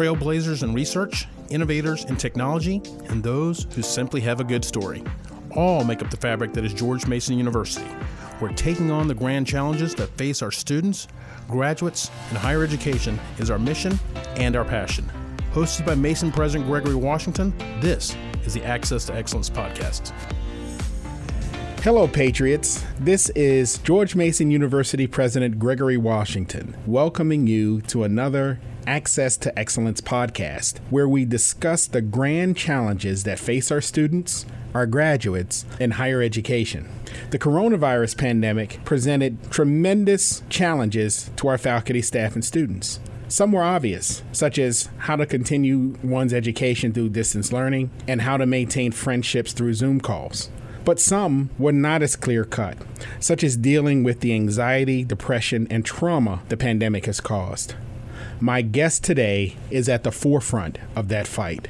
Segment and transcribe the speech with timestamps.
[0.00, 5.04] trailblazers in research, innovators in technology, and those who simply have a good story.
[5.54, 7.86] All make up the fabric that is George Mason University.
[8.40, 11.06] We're taking on the grand challenges that face our students,
[11.48, 14.00] graduates, and higher education is our mission
[14.36, 15.04] and our passion.
[15.52, 20.14] Hosted by Mason President Gregory Washington, this is the Access to Excellence podcast.
[21.82, 22.86] Hello, Patriots.
[22.98, 30.00] This is George Mason University President Gregory Washington, welcoming you to another Access to Excellence
[30.00, 36.22] podcast, where we discuss the grand challenges that face our students, our graduates, and higher
[36.22, 36.88] education.
[37.30, 43.00] The coronavirus pandemic presented tremendous challenges to our faculty, staff, and students.
[43.28, 48.36] Some were obvious, such as how to continue one's education through distance learning and how
[48.36, 50.50] to maintain friendships through Zoom calls.
[50.84, 52.78] But some were not as clear cut,
[53.20, 57.74] such as dealing with the anxiety, depression, and trauma the pandemic has caused.
[58.42, 61.68] My guest today is at the forefront of that fight.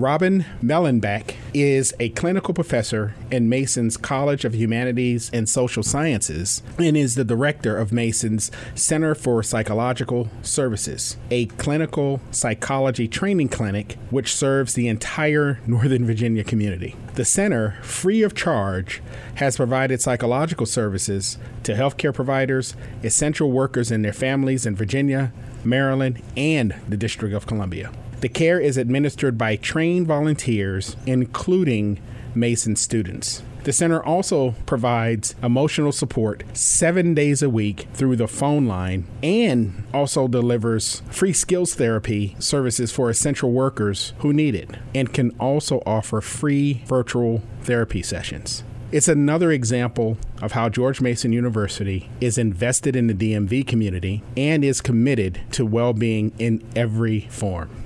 [0.00, 6.96] Robyn Mehlenbeck is a clinical professor in Mason's College of Humanities and Social Sciences and
[6.96, 14.34] is the director of Mason's Center for Psychological Services, a clinical psychology training clinic which
[14.34, 16.96] serves the entire Northern Virginia community.
[17.16, 19.02] The center, free of charge,
[19.34, 25.30] has provided psychological services to healthcare providers, essential workers and their families in Virginia,
[25.62, 27.92] Maryland, and the District of Columbia.
[28.20, 32.00] The care is administered by trained volunteers, including
[32.34, 33.42] Mason students.
[33.64, 39.84] The center also provides emotional support seven days a week through the phone line and
[39.94, 45.82] also delivers free skills therapy services for essential workers who need it and can also
[45.86, 48.64] offer free virtual therapy sessions.
[48.92, 54.64] It's another example of how George Mason University is invested in the DMV community and
[54.64, 57.79] is committed to well being in every form.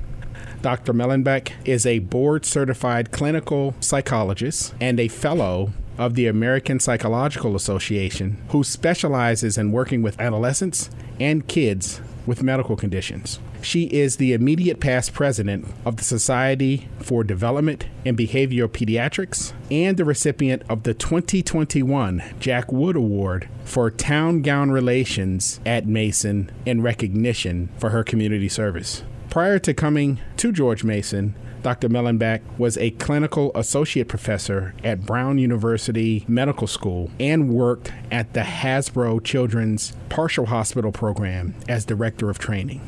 [0.64, 0.94] Dr.
[0.94, 8.42] Mehlenbeck is a board certified clinical psychologist and a fellow of the American Psychological Association
[8.48, 10.88] who specializes in working with adolescents
[11.20, 13.40] and kids with medical conditions.
[13.60, 19.98] She is the immediate past president of the Society for Development and Behavioral Pediatrics and
[19.98, 26.80] the recipient of the 2021 Jack Wood Award for Town Gown Relations at Mason in
[26.80, 29.02] recognition for her community service.
[29.34, 31.34] Prior to coming to George Mason,
[31.64, 31.88] Dr.
[31.88, 38.42] Mehlenbeck was a clinical associate professor at Brown University Medical School and worked at the
[38.42, 42.80] Hasbro Children's Partial Hospital Program as director of training.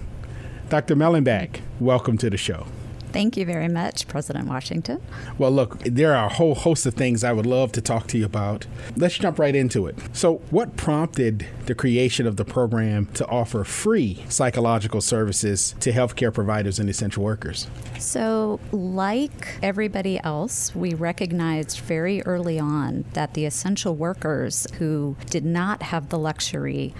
[0.68, 0.94] Dr.
[0.94, 2.68] Mehlenbeck, welcome to the show.
[3.16, 5.00] Thank you very much, President Washington.
[5.38, 8.18] Well, look, there are a whole host of things I would love to talk to
[8.18, 8.66] you about.
[8.94, 9.96] Let's jump right into it.
[10.12, 16.30] So, what prompted the creation of the program to offer free psychological services to healthcare
[16.30, 17.68] providers and essential workers?
[17.98, 25.46] So, like everybody else, we recognized very early on that the essential workers who did
[25.46, 26.92] not have the luxury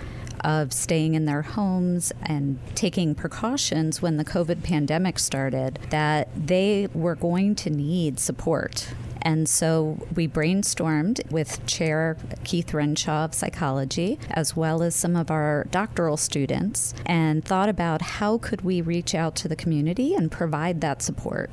[0.47, 6.89] of staying in their homes and taking precautions when the COVID pandemic started, that they
[6.95, 8.89] were going to need support.
[9.23, 15.33] And so we brainstormed with Chair Keith Renshaw of psychology, as well as some of
[15.33, 20.31] our doctoral students, and thought about how could we reach out to the community and
[20.31, 21.51] provide that support.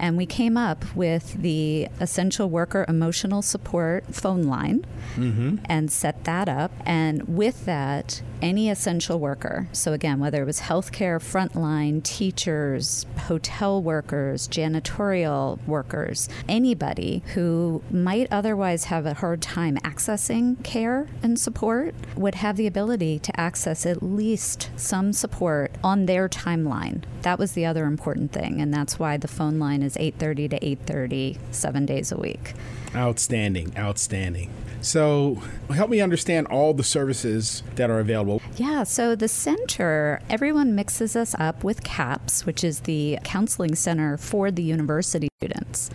[0.00, 5.56] And we came up with the Essential Worker Emotional Support phone line mm-hmm.
[5.66, 6.72] and set that up.
[6.86, 13.82] And with that, any essential worker, so again, whether it was healthcare, frontline, teachers, hotel
[13.82, 21.94] workers, janitorial workers, anybody who might otherwise have a hard time accessing care and support
[22.16, 27.02] would have the ability to access at least some support on their timeline.
[27.20, 30.48] That was the other important thing, and that's why the phone line is is 8:30
[30.50, 32.54] to 8:30 7 days a week.
[32.94, 34.50] Outstanding, outstanding.
[34.82, 35.42] So,
[35.74, 38.40] help me understand all the services that are available.
[38.56, 44.16] Yeah, so the center, everyone mixes us up with CAPS, which is the counseling center
[44.16, 45.90] for the university students.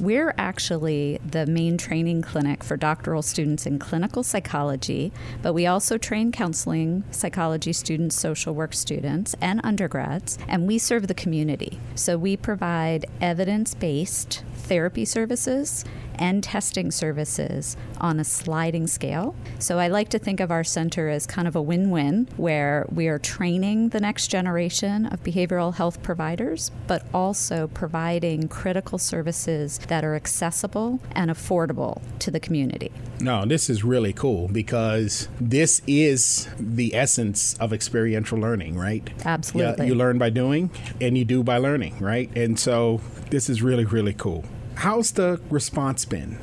[0.00, 5.12] We're actually the main training clinic for doctoral students in clinical psychology,
[5.42, 11.08] but we also train counseling psychology students, social work students, and undergrads, and we serve
[11.08, 11.80] the community.
[11.96, 15.84] So we provide evidence based therapy services
[16.18, 19.34] and testing services on a sliding scale.
[19.58, 22.86] So I like to think of our center as kind of a win win where
[22.92, 29.78] we are training the next generation of behavioral health providers, but also providing critical services
[29.88, 32.92] that are accessible and affordable to the community.
[33.20, 39.08] No, this is really cool because this is the essence of experiential learning, right?
[39.24, 39.86] Absolutely.
[39.86, 40.70] Yeah, you learn by doing
[41.00, 42.30] and you do by learning, right?
[42.36, 43.00] And so
[43.30, 44.44] this is really, really cool.
[44.78, 46.38] How's the response been?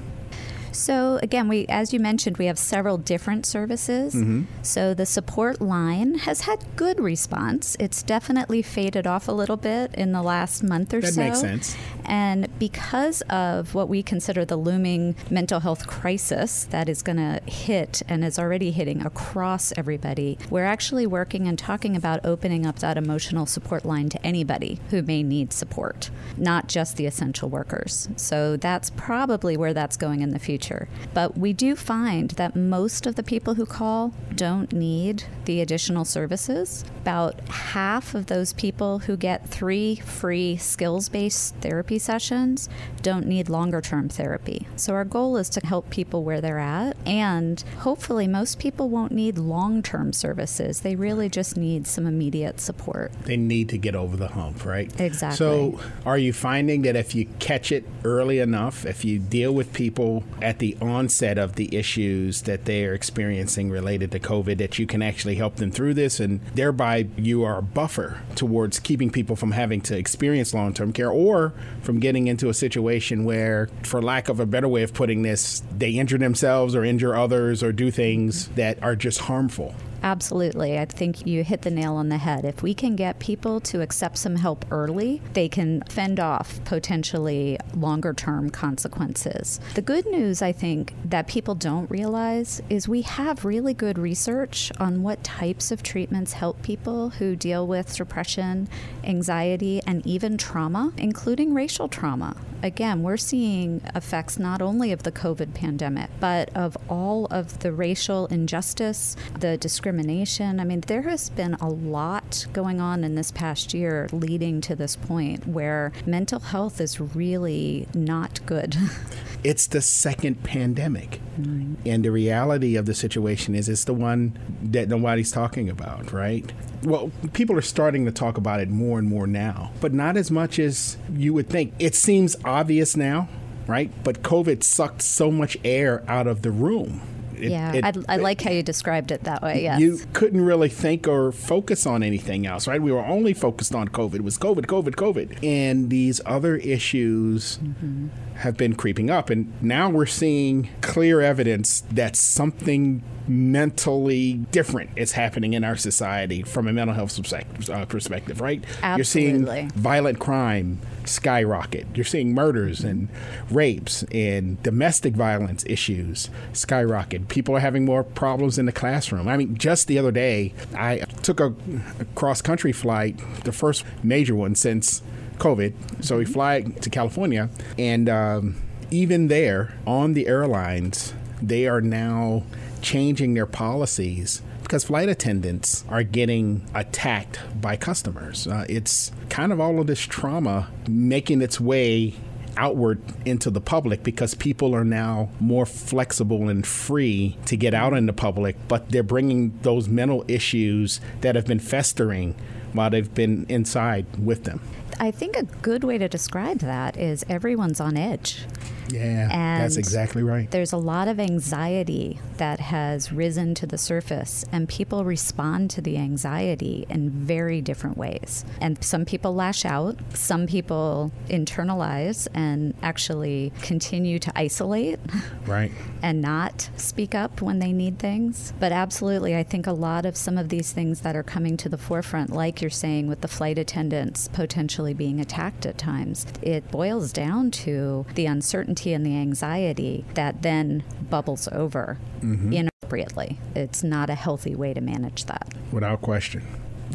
[0.76, 4.14] So again, we as you mentioned, we have several different services.
[4.14, 4.44] Mm-hmm.
[4.62, 7.76] So the support line has had good response.
[7.80, 11.22] It's definitely faded off a little bit in the last month or that so.
[11.22, 11.78] That makes sense.
[12.04, 17.42] And because of what we consider the looming mental health crisis that is going to
[17.50, 22.80] hit and is already hitting across everybody, we're actually working and talking about opening up
[22.80, 28.10] that emotional support line to anybody who may need support, not just the essential workers.
[28.18, 30.65] So that's probably where that's going in the future.
[31.14, 36.06] But we do find that most of the people who call don't need the additional
[36.06, 36.84] services.
[37.02, 42.70] About half of those people who get three free skills based therapy therapy sessions
[43.02, 44.68] don't need longer term therapy.
[44.76, 46.98] So our goal is to help people where they're at.
[47.06, 50.82] And hopefully, most people won't need long term services.
[50.82, 53.12] They really just need some immediate support.
[53.24, 54.90] They need to get over the hump, right?
[55.00, 55.38] Exactly.
[55.38, 59.74] So, are you finding that if you catch it early enough, if you deal with
[59.74, 64.80] people at the onset of the issues that they are experiencing related to COVID, that
[64.80, 69.10] you can actually help them through this and thereby you are a buffer towards keeping
[69.10, 73.70] people from having to experience long term care or from getting into a situation where,
[73.84, 77.62] for lack of a better way of putting this, they injure themselves or injure others
[77.64, 79.74] or do things that are just harmful.
[80.04, 80.78] Absolutely.
[80.78, 82.46] I think you hit the nail on the head.
[82.46, 87.58] If we can get people to accept some help early, they can fend off potentially
[87.76, 89.60] longer term consequences.
[89.74, 94.72] The good news, I think, that people don't realize is we have really good research
[94.80, 98.70] on what types of treatments help people who deal with depression,
[99.04, 102.36] anxiety, and even trauma, including racial trauma.
[102.62, 107.72] Again, we're seeing effects not only of the COVID pandemic, but of all of the
[107.72, 110.60] racial injustice, the discrimination discrimination.
[110.60, 114.76] I mean, there has been a lot going on in this past year leading to
[114.76, 118.76] this point where mental health is really not good.
[119.44, 121.22] it's the second pandemic.
[121.40, 121.76] Mm-hmm.
[121.86, 126.52] And the reality of the situation is it's the one that nobody's talking about, right?
[126.84, 130.30] Well, people are starting to talk about it more and more now, but not as
[130.30, 131.74] much as you would think.
[131.80, 133.30] It seems obvious now,
[133.66, 133.92] right?
[134.04, 137.02] But COVID sucked so much air out of the room
[137.40, 139.64] it, yeah, it, I, I like how you described it that way.
[139.64, 139.80] Yes.
[139.80, 142.82] You couldn't really think or focus on anything else, right?
[142.82, 144.16] We were only focused on COVID.
[144.16, 145.44] It was COVID, COVID, COVID.
[145.44, 148.08] And these other issues mm-hmm.
[148.36, 149.30] have been creeping up.
[149.30, 156.44] And now we're seeing clear evidence that something mentally different is happening in our society
[156.44, 157.34] from a mental health
[157.70, 158.64] uh, perspective, right?
[158.84, 158.92] Absolutely.
[158.98, 159.04] You're
[159.50, 161.88] seeing violent crime skyrocket.
[161.96, 163.10] You're seeing murders and
[163.50, 167.28] rapes and domestic violence issues skyrocket.
[167.28, 169.28] People are having more problems in the classroom.
[169.28, 171.54] I mean, just the other day, I took a,
[172.00, 175.02] a cross country flight, the first major one since
[175.38, 176.04] COVID.
[176.04, 178.56] So we fly to California, and um,
[178.92, 182.44] even there on the airlines, they are now
[182.82, 184.42] changing their policies
[184.76, 188.46] because flight attendants are getting attacked by customers.
[188.46, 192.14] Uh, it's kind of all of this trauma making its way
[192.58, 197.94] outward into the public because people are now more flexible and free to get out
[197.94, 202.36] in the public, but they're bringing those mental issues that have been festering
[202.74, 204.60] while they've been inside with them.
[205.00, 208.44] I think a good way to describe that is everyone's on edge.
[208.90, 210.50] Yeah, and that's exactly right.
[210.50, 215.82] There's a lot of anxiety that has risen to the surface, and people respond to
[215.82, 218.46] the anxiety in very different ways.
[218.62, 225.00] And some people lash out, some people internalize and actually continue to isolate.
[225.46, 225.72] Right.
[226.06, 228.54] And not speak up when they need things.
[228.60, 231.70] But absolutely, I think a lot of some of these things that are coming to
[231.70, 236.70] the forefront, like you're saying with the flight attendants potentially being attacked at times, it
[236.70, 242.54] boils down to the uncertainty uncertainty and the anxiety that then bubbles over mm-hmm.
[242.54, 243.40] inappropriately.
[243.56, 245.54] It's not a healthy way to manage that.
[245.72, 246.44] Without question.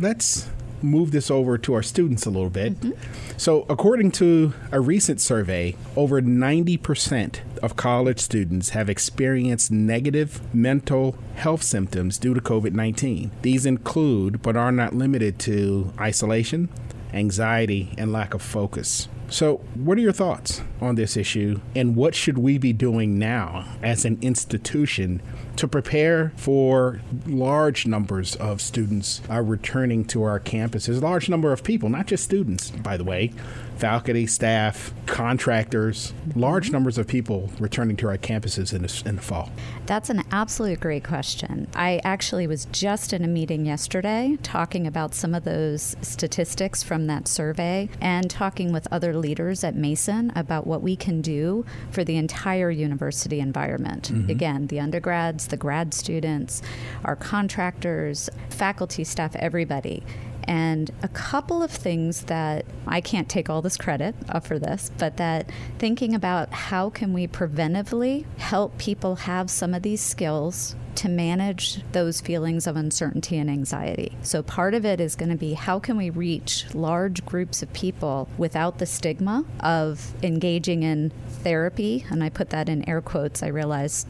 [0.01, 0.49] Let's
[0.83, 2.81] move this over to our students a little bit.
[2.81, 3.37] Mm-hmm.
[3.37, 11.17] So, according to a recent survey, over 90% of college students have experienced negative mental
[11.35, 13.31] health symptoms due to COVID 19.
[13.43, 16.69] These include, but are not limited to, isolation,
[17.13, 19.09] anxiety, and lack of focus.
[19.31, 23.65] So, what are your thoughts on this issue, and what should we be doing now
[23.81, 25.23] as an institution
[25.55, 30.97] to prepare for large numbers of students are returning to our campuses?
[30.97, 33.33] A large number of people, not just students, by the way,
[33.81, 39.23] faculty, staff, contractors, large numbers of people returning to our campuses in the, in the
[39.23, 39.51] fall?
[39.87, 41.67] That's an absolute great question.
[41.75, 47.07] I actually was just in a meeting yesterday talking about some of those statistics from
[47.07, 52.05] that survey and talking with other leaders at Mason about what we can do for
[52.05, 54.13] the entire university environment.
[54.13, 54.31] Mm-hmm.
[54.31, 56.61] Again, the undergrads, the grad students,
[57.05, 60.05] our contractors, faculty, staff, everybody
[60.45, 65.17] and a couple of things that I can't take all this credit for this, but
[65.19, 71.09] that thinking about how can we preventively help people have some of these skills to
[71.09, 74.13] manage those feelings of uncertainty and anxiety.
[74.23, 77.73] So part of it is going to be how can we reach large groups of
[77.73, 83.43] people without the stigma of engaging in therapy, and I put that in air quotes.
[83.43, 84.05] I realize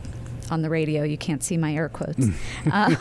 [0.50, 2.26] on the radio you can't see my air quotes.
[2.72, 2.96] um,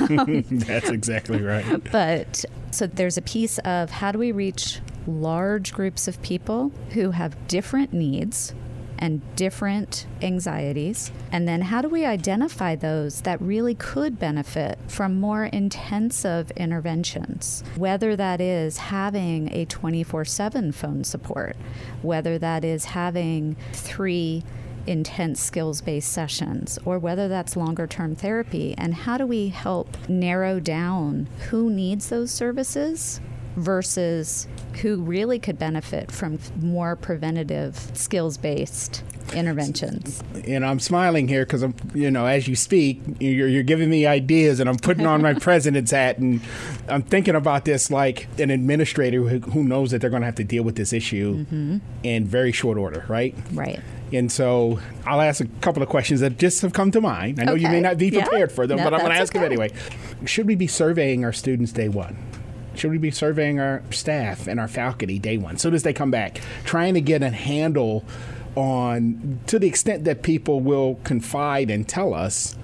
[0.49, 1.65] That's exactly right.
[1.91, 7.11] But so there's a piece of how do we reach large groups of people who
[7.11, 8.53] have different needs
[8.99, 11.11] and different anxieties?
[11.31, 17.63] And then how do we identify those that really could benefit from more intensive interventions?
[17.75, 21.55] Whether that is having a 24 7 phone support,
[22.01, 24.43] whether that is having three
[24.89, 28.73] intense skills based sessions or whether that's longer term therapy.
[28.77, 33.21] And how do we help narrow down who needs those services
[33.55, 34.47] versus
[34.81, 39.03] who really could benefit from more preventative skills based
[39.33, 40.23] interventions.
[40.47, 44.07] And I'm smiling here because I'm, you know, as you speak, you're, you're, giving me
[44.07, 46.41] ideas, and I'm putting on my president's hat, and
[46.87, 50.35] I'm thinking about this like an administrator who, who knows that they're going to have
[50.35, 51.77] to deal with this issue mm-hmm.
[52.03, 53.35] in very short order, right?
[53.53, 53.79] Right.
[54.11, 57.39] And so I'll ask a couple of questions that just have come to mind.
[57.39, 57.61] I know okay.
[57.61, 58.55] you may not be prepared yeah.
[58.55, 59.39] for them, no, but I'm going to ask okay.
[59.39, 59.71] them anyway.
[60.25, 62.17] Should we be surveying our students day one?
[62.75, 66.11] Should we be surveying our staff and our faculty day one, soon as they come
[66.11, 68.05] back, trying to get a handle
[68.55, 72.57] on, to the extent that people will confide and tell us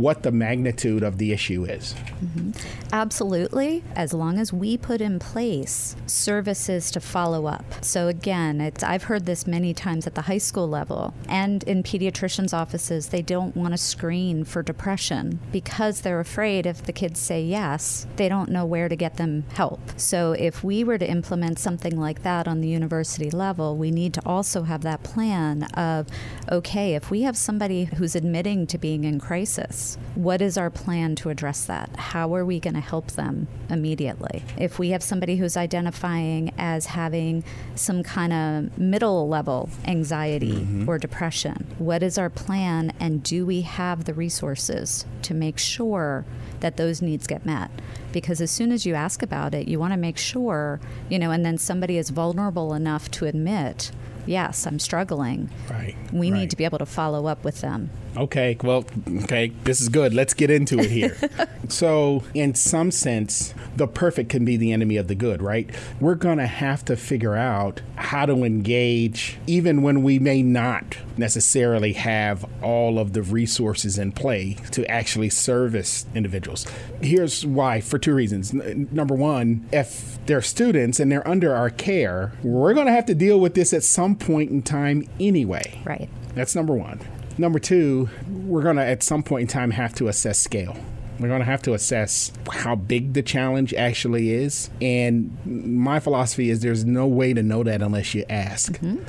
[0.00, 1.94] what the magnitude of the issue is.
[1.94, 2.50] Mm-hmm.
[2.92, 7.64] Absolutely, as long as we put in place services to follow up.
[7.82, 11.82] So again, it's I've heard this many times at the high school level and in
[11.82, 17.20] pediatricians' offices, they don't want to screen for depression because they're afraid if the kids
[17.20, 19.80] say yes, they don't know where to get them help.
[19.96, 24.14] So if we were to implement something like that on the university level, we need
[24.14, 26.06] to also have that plan of
[26.50, 29.76] okay, if we have somebody who's admitting to being in crisis,
[30.14, 31.90] What is our plan to address that?
[31.96, 34.42] How are we going to help them immediately?
[34.58, 40.88] If we have somebody who's identifying as having some kind of middle level anxiety mm-hmm.
[40.88, 46.24] or depression, what is our plan and do we have the resources to make sure
[46.60, 47.70] that those needs get met?
[48.12, 51.30] Because as soon as you ask about it, you want to make sure, you know,
[51.30, 53.90] and then somebody is vulnerable enough to admit,
[54.26, 55.50] yes, I'm struggling.
[55.70, 55.96] Right.
[56.12, 56.40] We right.
[56.40, 57.90] need to be able to follow up with them.
[58.14, 58.84] Okay, well,
[59.22, 60.12] okay, this is good.
[60.12, 61.16] Let's get into it here.
[61.68, 65.70] so, in some sense, the perfect can be the enemy of the good, right?
[65.98, 70.98] We're going to have to figure out how to engage, even when we may not
[71.16, 76.66] necessarily have all of the resources in play to actually service individuals.
[77.00, 78.52] Here's why for two reasons.
[78.52, 83.14] Number one, if they're students and they're under our care, we're going to have to
[83.14, 85.80] deal with this at some point in time anyway.
[85.84, 86.08] Right.
[86.34, 87.00] That's number one.
[87.38, 90.76] Number two, we're going to at some point in time have to assess scale.
[91.18, 94.70] We're going to have to assess how big the challenge actually is.
[94.80, 98.72] And my philosophy is there's no way to know that unless you ask.
[98.78, 99.04] Mm-hmm.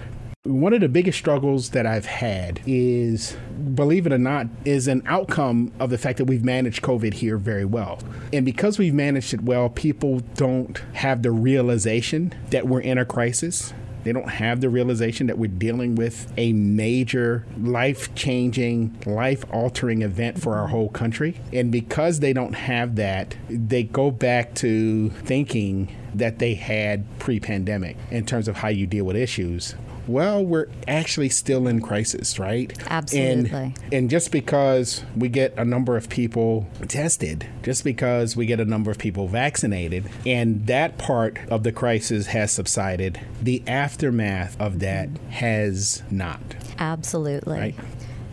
[0.46, 3.38] One of the biggest struggles that I've had is,
[3.74, 7.38] believe it or not, is an outcome of the fact that we've managed COVID here
[7.38, 8.00] very well.
[8.34, 13.06] And because we've managed it well, people don't have the realization that we're in a
[13.06, 13.74] crisis.
[14.04, 20.02] They don't have the realization that we're dealing with a major life changing, life altering
[20.02, 21.40] event for our whole country.
[21.52, 27.40] And because they don't have that, they go back to thinking that they had pre
[27.40, 29.76] pandemic in terms of how you deal with issues
[30.08, 32.74] well, we're actually still in crisis, right?
[32.90, 33.60] Absolutely.
[33.60, 38.60] And, and just because we get a number of people tested, just because we get
[38.60, 44.60] a number of people vaccinated, and that part of the crisis has subsided, the aftermath
[44.60, 46.42] of that has not.
[46.80, 47.60] Absolutely.
[47.60, 47.76] Right?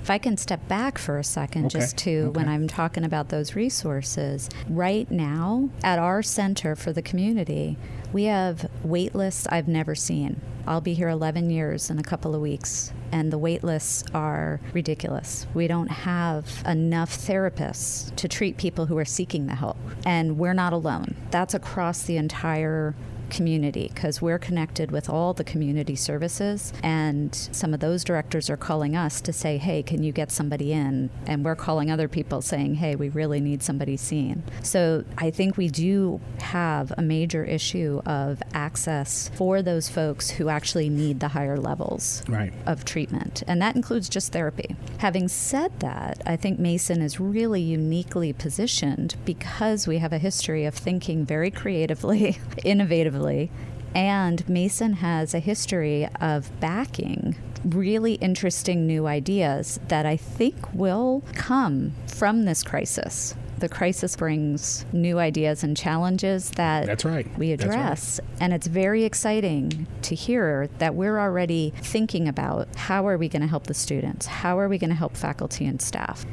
[0.02, 2.48] If I can step back for a second, Okay, just to when.
[2.48, 7.76] I'm talking about those resources, right now at our center for the community,
[8.12, 10.40] we have wait lists I've never seen.
[10.66, 14.60] I'll be here 11 years in a couple of weeks, and the wait lists are
[14.72, 15.46] ridiculous.
[15.54, 20.54] We don't have enough therapists to treat people who are seeking the help, and we're
[20.54, 21.16] not alone.
[21.30, 22.94] That's across the entire
[23.30, 28.56] community because we're connected with all the community services and some of those directors are
[28.56, 32.42] calling us to say hey can you get somebody in and we're calling other people
[32.42, 37.44] saying hey we really need somebody seen so i think we do have a major
[37.44, 42.52] issue of access for those folks who actually need the higher levels Right.
[42.66, 44.74] of treatment, and that includes just therapy.
[44.98, 50.64] Having said that, I think Mason is really uniquely positioned because we have a history
[50.64, 53.19] of thinking very creatively, innovatively,
[53.94, 61.22] and Mason has a history of backing really interesting new ideas that I think will
[61.34, 63.34] come from this crisis.
[63.58, 67.26] The crisis brings new ideas and challenges that That's right.
[67.38, 67.78] we That's right.
[67.78, 68.18] address.
[68.40, 73.42] And it's very exciting to hear that we're already thinking about how are we going
[73.42, 74.24] to help the students?
[74.24, 76.24] How are we going to help faculty and staff?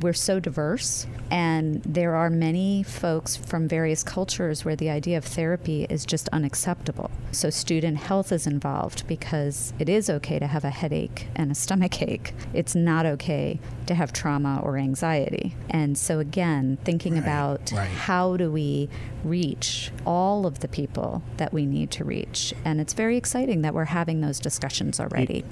[0.00, 5.24] We're so diverse, and there are many folks from various cultures where the idea of
[5.24, 7.10] therapy is just unacceptable.
[7.32, 11.54] So, student health is involved because it is okay to have a headache and a
[11.54, 12.34] stomach ache.
[12.52, 15.54] It's not okay to have trauma or anxiety.
[15.70, 17.88] And so, again, thinking Right, about right.
[17.88, 18.88] how do we
[19.24, 22.52] reach all of the people that we need to reach?
[22.64, 25.44] And it's very exciting that we're having those discussions already.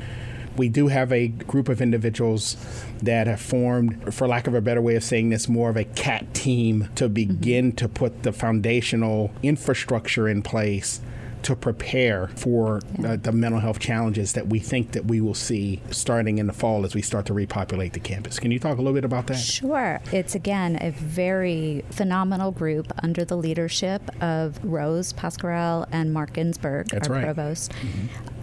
[0.56, 2.56] We do have a group of individuals
[3.02, 5.84] that have formed, for lack of a better way of saying this, more of a
[5.84, 7.76] cat team to begin mm-hmm.
[7.76, 11.00] to put the foundational infrastructure in place
[11.44, 15.80] to prepare for uh, the mental health challenges that we think that we will see
[15.90, 18.38] starting in the fall as we start to repopulate the campus.
[18.38, 19.36] Can you talk a little bit about that?
[19.36, 20.00] Sure.
[20.12, 26.88] It's again a very phenomenal group under the leadership of Rose Pascarell and Mark Ginsberg,
[26.88, 27.24] That's our right.
[27.24, 27.72] provost.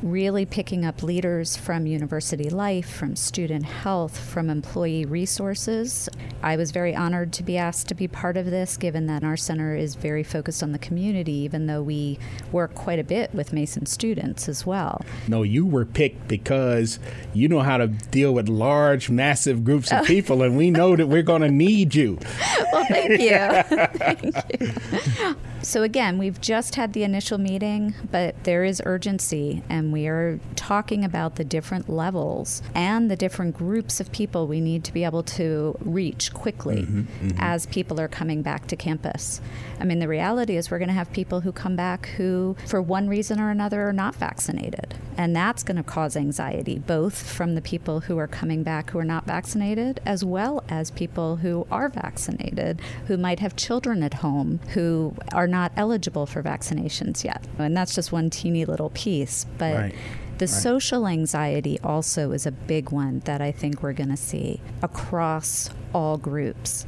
[0.03, 6.09] Really picking up leaders from university life, from student health, from employee resources.
[6.41, 9.37] I was very honored to be asked to be part of this, given that our
[9.37, 12.17] center is very focused on the community, even though we
[12.51, 15.03] work quite a bit with Mason students as well.
[15.27, 16.99] No, you were picked because
[17.33, 20.05] you know how to deal with large, massive groups of oh.
[20.05, 22.19] people, and we know that we're going to need you.
[22.71, 23.37] Well, thank you.
[23.97, 25.35] thank you.
[25.63, 30.39] So, again, we've just had the initial meeting, but there is urgency, and we are
[30.55, 35.03] talking about the different levels and the different groups of people we need to be
[35.03, 37.37] able to reach quickly mm-hmm, mm-hmm.
[37.39, 39.39] as people are coming back to campus.
[39.79, 42.81] I mean, the reality is we're going to have people who come back who, for
[42.81, 44.95] one reason or another, are not vaccinated.
[45.17, 48.99] And that's going to cause anxiety, both from the people who are coming back who
[48.99, 54.15] are not vaccinated, as well as people who are vaccinated, who might have children at
[54.15, 57.45] home who are not eligible for vaccinations yet.
[57.59, 59.45] And that's just one teeny little piece.
[59.57, 59.95] But Right.
[60.39, 64.61] the social anxiety also is a big one that I think we're going to see
[64.81, 66.85] across all groups.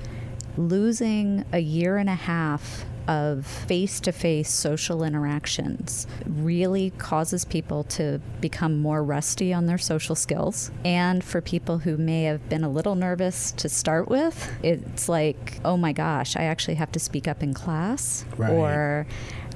[0.58, 7.84] Losing a year and a half of face to face social interactions really causes people
[7.84, 10.72] to become more rusty on their social skills.
[10.86, 15.60] And for people who may have been a little nervous to start with, it's like,
[15.66, 18.52] oh my gosh, I actually have to speak up in class Right.
[18.52, 19.06] or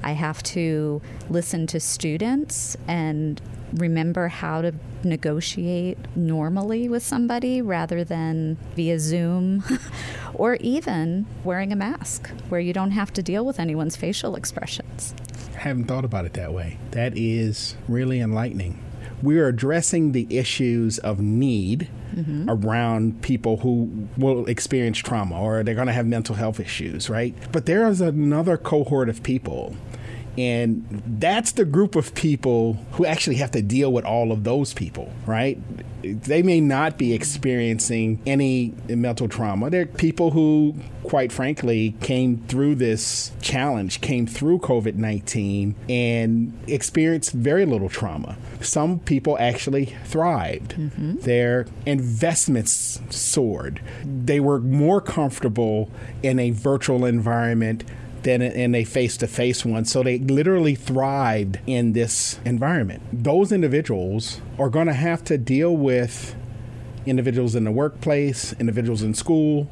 [0.02, 3.40] I have to listen to students and
[3.74, 4.72] remember how to
[5.04, 9.62] negotiate normally with somebody rather than via Zoom
[10.34, 15.14] or even wearing a mask where you don't have to deal with anyone's facial expressions.
[15.54, 16.78] I haven't thought about it that way.
[16.92, 18.82] That is really enlightening.
[19.22, 22.48] We are addressing the issues of need mm-hmm.
[22.48, 27.34] around people who will experience trauma or they're going to have mental health issues, right?
[27.52, 29.76] But there is another cohort of people.
[30.38, 34.72] And that's the group of people who actually have to deal with all of those
[34.72, 35.58] people, right?
[36.02, 39.68] They may not be experiencing any mental trauma.
[39.68, 47.32] They're people who, quite frankly, came through this challenge, came through COVID 19, and experienced
[47.32, 48.36] very little trauma.
[48.60, 50.76] Some people actually thrived.
[50.76, 51.16] Mm-hmm.
[51.16, 53.82] Their investments soared.
[54.04, 55.90] They were more comfortable
[56.22, 57.82] in a virtual environment
[58.22, 59.84] than in a face to face one.
[59.84, 63.02] So they literally thrived in this environment.
[63.12, 66.34] Those individuals are going to have to deal with
[67.06, 69.68] individuals in the workplace, individuals in school,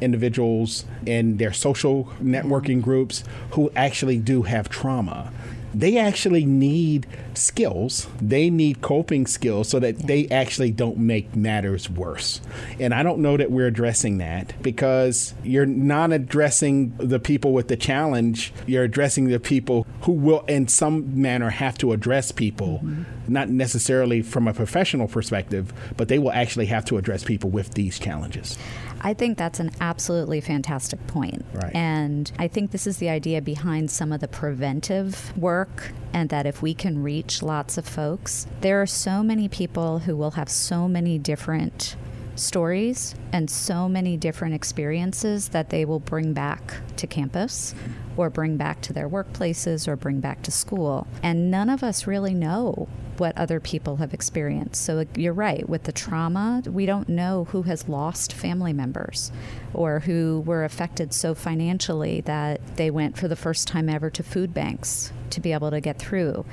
[0.00, 5.32] individuals in their social networking groups who actually do have trauma.
[5.74, 7.06] they actually need
[7.38, 8.06] skills.
[8.20, 12.40] They need coping skills so that they actually don't make matters worse.
[12.78, 17.68] And I don't know that we're addressing that because you're not addressing the people with
[17.68, 18.52] the challenge.
[18.66, 23.04] You're addressing the people who will, in some manner, have to address people, mm-hmm.
[23.32, 27.74] not necessarily from a professional perspective, but they will actually have to address people with
[27.74, 28.58] these challenges.
[29.00, 31.44] I think that's an absolutely fantastic point.
[31.52, 31.72] Right.
[31.74, 36.46] And I think this is the idea behind some of the preventive work, and that
[36.46, 40.48] if we can reach lots of folks, there are so many people who will have
[40.48, 41.96] so many different
[42.38, 47.74] stories and so many different experiences that they will bring back to campus
[48.16, 51.06] or bring back to their workplaces or bring back to school.
[51.22, 52.88] And none of us really know
[53.18, 54.82] what other people have experienced.
[54.84, 59.32] So you're right, with the trauma, we don't know who has lost family members
[59.74, 64.22] or who were affected so financially that they went for the first time ever to
[64.22, 66.44] food banks to be able to get through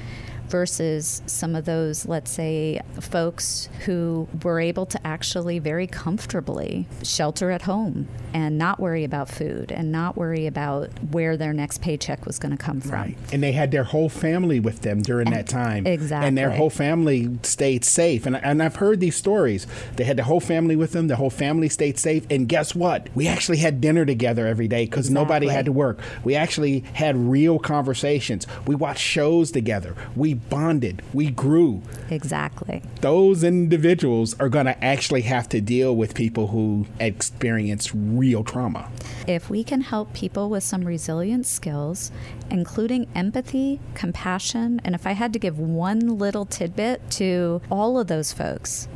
[0.48, 7.52] versus some of those, let's say, folks who were able to actually very comfortably shelter
[7.52, 12.26] at home and not worry about food and not worry about where their next paycheck
[12.26, 12.92] was going to come from.
[12.92, 13.18] Right.
[13.32, 15.88] And they had their whole family with them during that time.
[15.88, 16.28] exactly.
[16.28, 18.26] And their whole family stayed safe.
[18.26, 19.68] And, and I've heard these stories.
[19.96, 22.26] They had the whole family with them, the whole family stayed safe.
[22.30, 23.10] And guess what?
[23.16, 26.00] We actually had dinner together every day because nobody had to work.
[26.24, 28.46] We actually had real conversations.
[28.68, 29.96] We watched shows together.
[30.16, 31.02] We bonded.
[31.14, 31.82] We grew.
[32.10, 32.84] Exactly.
[33.02, 38.92] Those individuals are going to actually have to deal with people who experience real trauma.
[39.28, 42.12] If we can help people with some resilience skills,
[42.50, 48.08] including empathy, compassion, and if I had to give one little tidbit to all of
[48.08, 48.88] those folks,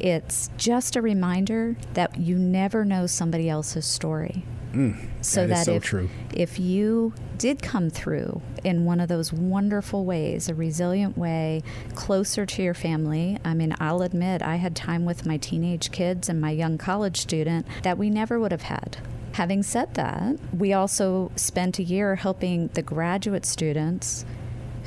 [0.00, 4.44] it's just a reminder that you never know somebody else's story.
[4.72, 5.08] Mm.
[5.22, 6.10] so that is that so if, true.
[6.34, 11.62] if you did come through in one of those wonderful ways, a resilient way,
[11.94, 16.28] closer to your family, I mean, I'll admit I had time with my teenage kids
[16.28, 18.98] and my young college student that we never would have had.
[19.32, 24.24] Having said that, we also spent a year helping the graduate students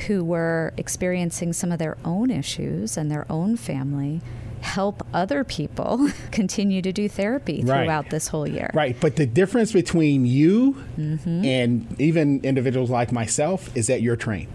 [0.08, 4.22] who were experiencing some of their own issues and their own family
[4.62, 7.84] help other people continue to do therapy Right.
[7.84, 8.70] throughout this whole year.
[8.74, 8.96] Right.
[9.00, 11.46] But the difference between you Mm-hmm.
[11.46, 14.48] and even individuals like myself is that you're trained.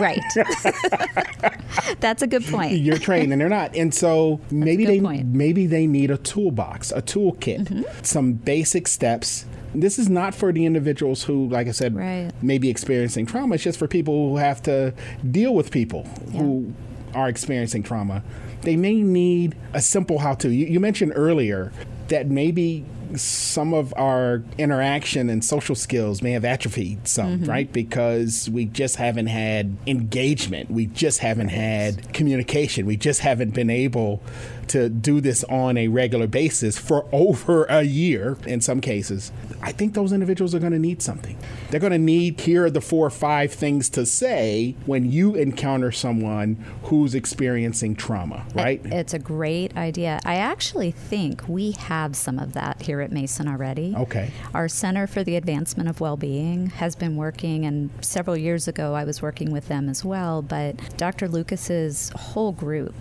[0.00, 0.20] Right.
[2.00, 2.72] That's a good point.
[2.78, 3.74] You're trained and they're not.
[3.76, 5.26] And so maybe they point.
[5.26, 7.82] maybe they need a toolbox, a toolkit, Mm-hmm.
[8.02, 9.44] some basic steps.
[9.74, 12.30] This is not for the individuals who, like I said, Right.
[12.42, 13.54] may be experiencing trauma.
[13.56, 14.94] It's just for people who have to
[15.30, 16.72] deal with people who
[17.14, 18.22] are experiencing trauma.
[18.62, 20.50] They may need a simple how to.
[20.50, 21.72] You, you mentioned earlier
[22.08, 27.50] that maybe some of our interaction and social skills may have atrophied some, mm-hmm.
[27.50, 27.72] right?
[27.72, 30.70] Because we just haven't had engagement.
[30.70, 32.86] We just haven't had communication.
[32.86, 34.22] We just haven't been able
[34.68, 39.32] to do this on a regular basis for over a year in some cases.
[39.62, 41.38] I think those individuals are going to need something.
[41.70, 45.34] They're going to need here are the four or five things to say when you
[45.34, 48.80] encounter someone who's experiencing trauma, right?
[48.84, 50.20] It's a great idea.
[50.24, 53.94] I actually think we have some of that here at Mason already.
[53.96, 54.30] Okay.
[54.54, 59.04] Our Center for the Advancement of Wellbeing has been working, and several years ago I
[59.04, 60.42] was working with them as well.
[60.42, 61.28] But Dr.
[61.28, 62.94] Lucas's whole group,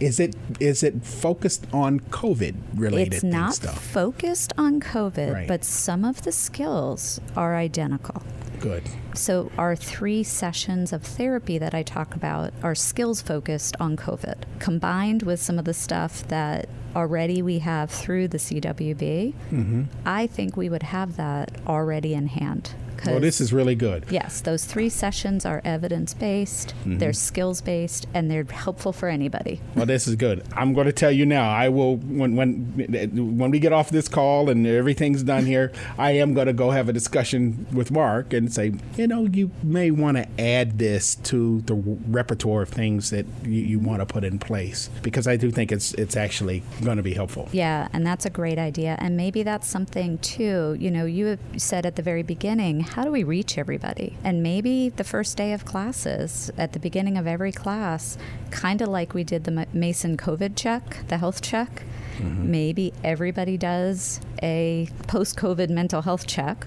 [0.00, 3.82] Is it is it focused on COVID related it's not stuff?
[3.82, 5.48] focused on COVID, Right.
[5.48, 8.22] but some of the skills are identical.
[8.60, 8.84] Good.
[9.14, 14.34] So, our three sessions of therapy that I talk about are skills focused on COVID,
[14.58, 19.32] combined with some of the stuff that already we have through the CWB.
[19.52, 19.82] Mm-hmm.
[20.04, 22.74] I think we would have that already in hand.
[23.06, 24.06] Well, this is really good.
[24.10, 26.98] Yes, those three sessions are evidence based, Mm-hmm.
[26.98, 29.60] they're skills based, and they're helpful for anybody.
[29.74, 30.44] Well, this is good.
[30.52, 31.50] I'm going to tell you now.
[31.50, 35.72] I will when when when we get off this call and everything's done here.
[35.98, 39.50] I am going to go have a discussion with Mark and say, you know, you
[39.62, 44.06] may want to add this to the repertoire of things that you, you want to
[44.06, 47.48] put in place because I do think it's it's actually going to be helpful.
[47.52, 48.96] Yeah, and that's a great idea.
[49.00, 50.76] And maybe that's something too.
[50.78, 54.16] You know, you have said at the very beginning, how do we reach everybody?
[54.24, 58.18] And maybe the first day of classes, at the beginning of every class,
[58.50, 61.82] kind of like we did the Mason COVID check, the health check.
[62.18, 62.50] Mm-hmm.
[62.50, 66.66] Maybe everybody does a post COVID mental health check.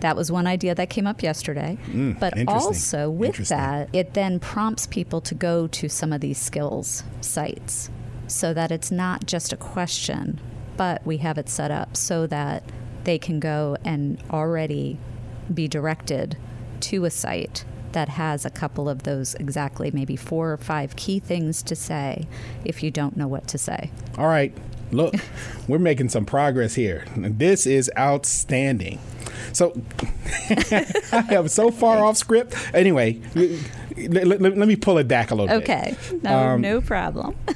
[0.00, 1.78] That was one idea that came up yesterday.
[1.86, 6.38] Mm, but also, with that, it then prompts people to go to some of these
[6.38, 7.90] skills sites
[8.26, 10.40] so that it's not just a question,
[10.76, 12.62] but we have it set up so that
[13.04, 14.98] they can go and already
[15.54, 16.36] be directed
[16.80, 21.18] to a site that has a couple of those exactly, maybe four or five key
[21.18, 22.26] things to say
[22.64, 23.90] if you don't know what to say.
[24.16, 24.56] All right.
[24.92, 25.14] Look,
[25.68, 27.04] we're making some progress here.
[27.16, 28.98] This is outstanding.
[29.52, 29.80] So
[30.50, 32.54] I am so far off script.
[32.74, 35.96] Anyway, let, let, let, me pull it back a little okay.
[35.96, 36.12] bit.
[36.12, 36.20] Okay.
[36.22, 37.36] No, um, no problem.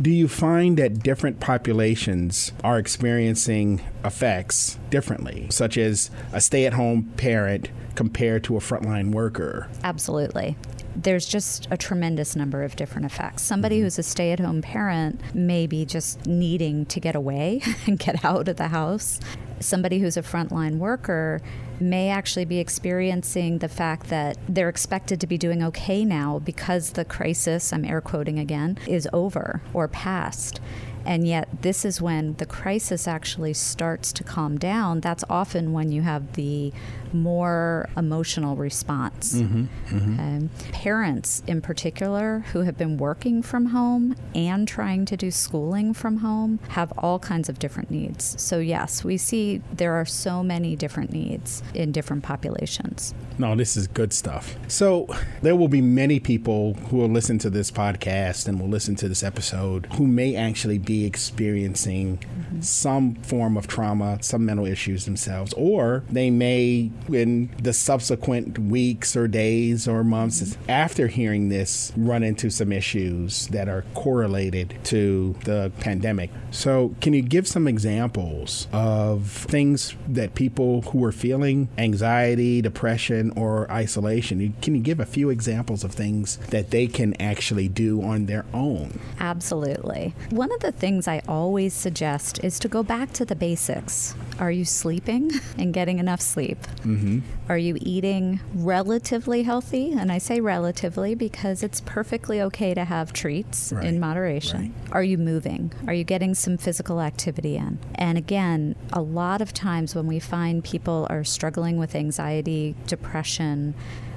[0.00, 6.72] do you find that different populations are experiencing effects differently, such as a stay at
[6.74, 9.68] home parent compared to a frontline worker?
[9.84, 10.56] Absolutely
[10.94, 13.42] there's just a tremendous number of different effects.
[13.42, 13.84] Somebody mm-hmm.
[13.84, 18.24] who's a stay at home parent may be just needing to get away and get
[18.24, 19.20] out of the house.
[19.62, 21.40] Somebody who's a frontline worker
[21.80, 26.90] may actually be experiencing the fact that they're expected to be doing okay now because
[26.90, 30.60] the crisis, I'm air quoting again, is over or past.
[31.04, 35.00] And yet, this is when the crisis actually starts to calm down.
[35.00, 36.72] That's often when you have the
[37.14, 39.34] more emotional response.
[39.34, 40.20] Mm-hmm, mm-hmm.
[40.20, 45.94] Um, parents, in particular, who have been working from home and trying to do schooling
[45.94, 48.40] from home, have all kinds of different needs.
[48.40, 53.14] So, yes, we see there are so many different needs in different populations.
[53.38, 54.56] No, this is good stuff.
[54.68, 55.06] So,
[55.42, 59.08] there will be many people who will listen to this podcast and will listen to
[59.08, 62.60] this episode who may actually be experiencing mm-hmm.
[62.60, 69.16] some form of trauma, some mental issues themselves, or they may in the subsequent weeks
[69.16, 75.34] or days or months after hearing this run into some issues that are correlated to
[75.44, 76.30] the pandemic.
[76.50, 83.32] So, can you give some examples of things that people who are feeling anxiety, depression,
[83.36, 84.54] or isolation?
[84.60, 88.44] Can you give a few examples of things that they can actually do on their
[88.52, 89.00] own?
[89.18, 90.14] Absolutely.
[90.30, 94.14] One of the things I always suggest is to go back to the basics.
[94.38, 96.58] Are you sleeping and getting enough sleep?
[96.62, 96.91] Mm-hmm.
[96.96, 97.50] Mm-hmm.
[97.50, 99.92] Are you eating relatively healthy?
[99.92, 103.84] And I say relatively because it's perfectly okay to have treats right.
[103.84, 104.60] in moderation.
[104.60, 104.92] Right.
[104.92, 105.72] Are you moving?
[105.86, 107.78] Are you getting some physical activity in?
[107.94, 113.74] And again, a lot of times when we find people are struggling with anxiety, depression,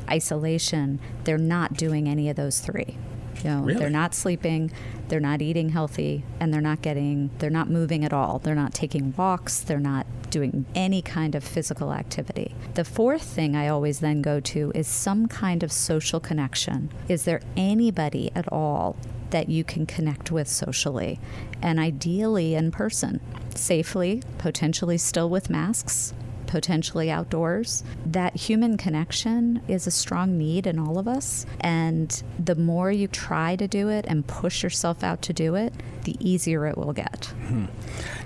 [0.09, 2.97] isolation, they're not doing any of those three.
[3.43, 3.79] You know, really?
[3.79, 4.71] they're not sleeping,
[5.09, 8.39] they're not eating healthy, and they're not getting, they're not moving at all.
[8.39, 12.53] They're not taking walks, they're not doing any kind of physical activity.
[12.73, 16.91] The fourth thing I always then go to is some kind of social connection.
[17.07, 18.97] Is there anybody at all
[19.29, 21.21] that you can connect with socially?
[21.61, 23.21] And ideally in person,
[23.55, 26.13] safely, potentially still with masks
[26.47, 27.83] potentially outdoors.
[28.05, 31.45] That human connection is a strong need in all of us.
[31.59, 35.73] And the more you try to do it and push yourself out to do it,
[36.03, 37.25] the easier it will get.
[37.47, 37.65] Hmm.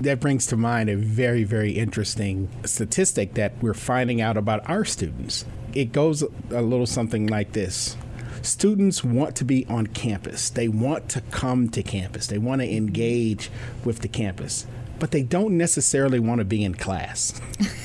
[0.02, 4.86] That brings to mind a very, very interesting statistic that we're finding out about our
[4.86, 5.46] students.
[5.74, 7.96] It goes a little something like this
[8.42, 10.50] students want to be on campus.
[10.50, 12.28] They want to come to campus.
[12.28, 13.52] They want to engage
[13.84, 14.66] with the campus
[15.00, 17.40] but they don't necessarily want to be in class.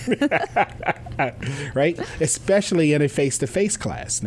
[1.75, 1.99] right?
[2.21, 4.23] Especially in a face to face class,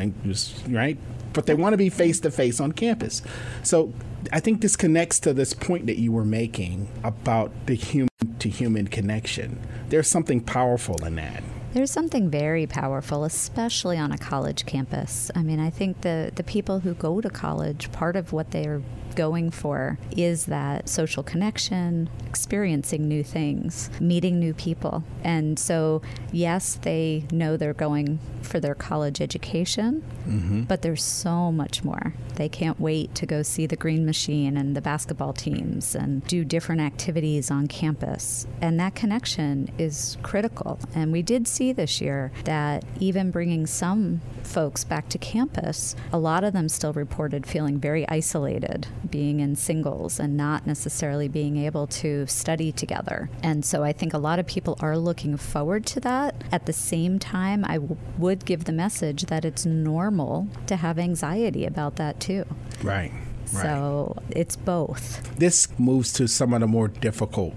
[0.67, 0.97] right?
[1.33, 3.21] But they want to be face to face on campus.
[3.63, 3.93] So
[4.31, 8.07] I think this connects to this point that you were making about the human
[8.39, 9.59] to human connection.
[9.89, 11.43] There's something powerful in that.
[11.73, 15.29] There's something very powerful, especially on a college campus.
[15.35, 18.81] I mean, I think the, the people who go to college, part of what they're
[19.17, 25.03] going for is that social connection, experiencing new things, meeting new people.
[25.23, 30.61] And so, yes, they know they're going for their college education, mm-hmm.
[30.61, 32.13] but there's so much more.
[32.35, 36.45] They can't wait to go see the Green Machine and the basketball teams and do
[36.45, 38.45] different activities on campus.
[38.61, 40.79] And that connection is critical.
[40.93, 46.19] And we did see this year that even bringing some folks back to campus, a
[46.19, 51.57] lot of them still reported feeling very isolated, being in singles and not necessarily being
[51.57, 53.29] able to study together.
[53.41, 56.43] And so I think a lot of people are looking forward to that.
[56.51, 60.99] At the same time, I w- would give the message that it's normal to have
[60.99, 62.45] anxiety about that too.
[62.83, 63.11] Right.
[63.53, 63.63] Right.
[63.63, 65.37] So it's both.
[65.37, 67.55] This moves to some of the more difficult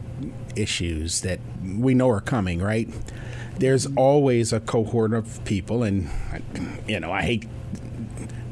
[0.54, 2.88] issues that we know are coming, right?
[3.60, 6.08] there's always a cohort of people, and
[6.88, 7.46] you know, I hate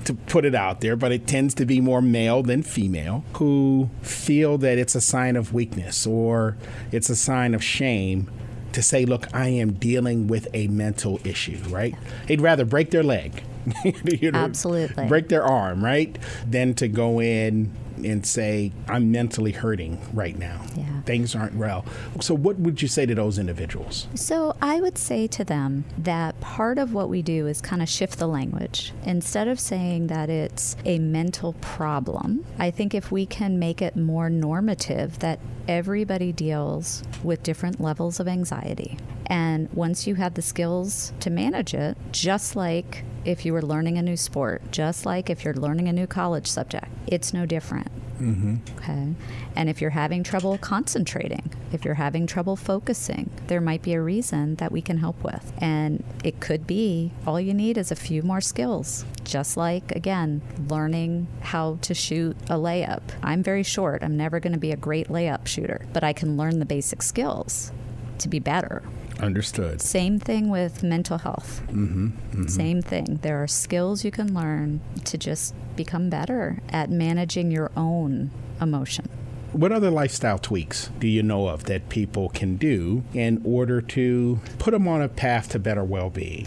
[0.08, 3.90] to put it out there, but it tends to be more male than female who
[4.02, 6.56] feel that it's a sign of weakness or
[6.90, 8.30] it's a sign of shame
[8.72, 11.94] to say, look, I am dealing with a mental issue, right?
[12.26, 13.42] They'd rather break their leg
[14.04, 15.06] you know, Absolutely.
[15.08, 16.16] break their arm, right?
[16.46, 17.70] Than to go in
[18.04, 20.60] and say, I'm mentally hurting right now.
[20.76, 21.02] Yeah.
[21.02, 21.84] Things aren't well.
[22.20, 24.06] So, what would you say to those individuals?
[24.14, 27.88] So I would say to them that part of what we do is kind of
[27.88, 28.92] shift the language.
[29.04, 33.96] Instead of saying that it's a mental problem, I think if we can make it
[33.96, 38.98] more normative that everybody deals with different levels of anxiety.
[39.26, 43.98] And once you have the skills to manage it, just like if you were learning
[43.98, 47.88] a new sport, just like if you're learning a new college subject, it's no different.
[48.18, 48.56] Mm-hmm.
[48.78, 49.14] Okay.
[49.54, 54.00] And if you're having trouble concentrating, if you're having trouble focusing, there might be a
[54.00, 55.52] reason that we can help with.
[55.58, 60.40] And it could be all you need is a few more skills, just like, again,
[60.66, 63.02] learning how to shoot a layup.
[63.22, 64.02] I'm very short.
[64.02, 67.02] I'm never going to be a great layup shooter, but I can learn the basic
[67.02, 67.72] skills
[68.20, 68.82] to be better.
[69.20, 69.80] Understood.
[69.80, 71.62] Same thing with mental health.
[71.66, 72.06] Mm-hmm.
[72.06, 72.46] Mm-hmm.
[72.46, 73.18] Same thing.
[73.22, 79.08] There are skills you can learn to just become better at managing your own emotion.
[79.52, 84.40] What other lifestyle tweaks do you know of that people can do in order to
[84.58, 86.46] put them on a path to better well being?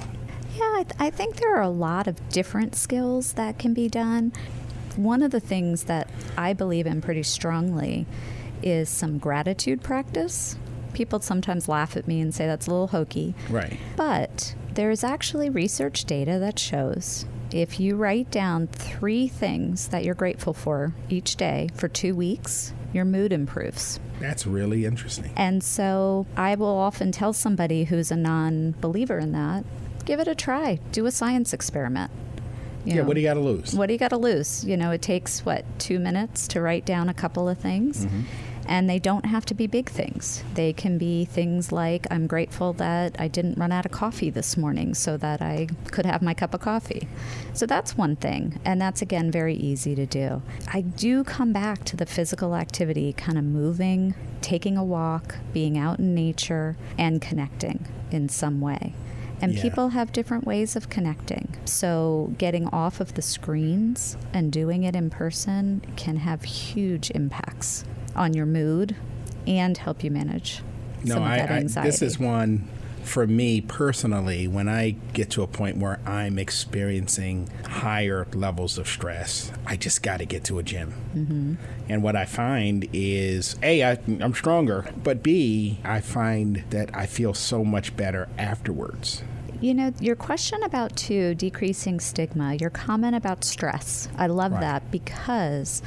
[0.55, 3.89] Yeah, I, th- I think there are a lot of different skills that can be
[3.89, 4.33] done.
[4.95, 8.05] One of the things that I believe in pretty strongly
[8.61, 10.55] is some gratitude practice.
[10.93, 13.33] People sometimes laugh at me and say that's a little hokey.
[13.49, 13.77] Right.
[13.95, 20.15] But there's actually research data that shows if you write down three things that you're
[20.15, 23.99] grateful for each day for two weeks, your mood improves.
[24.19, 25.31] That's really interesting.
[25.35, 29.65] And so I will often tell somebody who's a non believer in that
[30.05, 32.11] give it a try, do a science experiment.
[32.85, 33.75] You yeah, know, what do you got to lose?
[33.75, 34.65] What do you got to lose?
[34.65, 38.05] You know, it takes, what, two minutes to write down a couple of things?
[38.05, 38.21] Mm-hmm.
[38.71, 40.45] And they don't have to be big things.
[40.53, 44.55] They can be things like, I'm grateful that I didn't run out of coffee this
[44.55, 47.09] morning so that I could have my cup of coffee.
[47.51, 48.61] So that's one thing.
[48.63, 50.41] And that's, again, very easy to do.
[50.71, 55.77] I do come back to the physical activity, kind of moving, taking a walk, being
[55.77, 58.93] out in nature, and connecting in some way.
[59.41, 59.63] And yeah.
[59.63, 61.57] people have different ways of connecting.
[61.65, 67.83] So, getting off of the screens and doing it in person can have huge impacts
[68.15, 68.95] on your mood
[69.47, 70.61] and help you manage
[71.03, 71.87] no, some of that I, anxiety.
[71.87, 72.67] I, this is one
[73.03, 78.87] for me personally when I get to a point where I'm experiencing higher levels of
[78.87, 80.93] stress, I just got to get to a gym.
[81.15, 81.55] Mm-hmm.
[81.89, 87.05] And what I find is A, I, I'm stronger, but B, I find that I
[87.05, 89.23] feel so much better afterwards.
[89.59, 94.61] You know, your question about too decreasing stigma, your comment about stress, I love right.
[94.61, 95.83] that because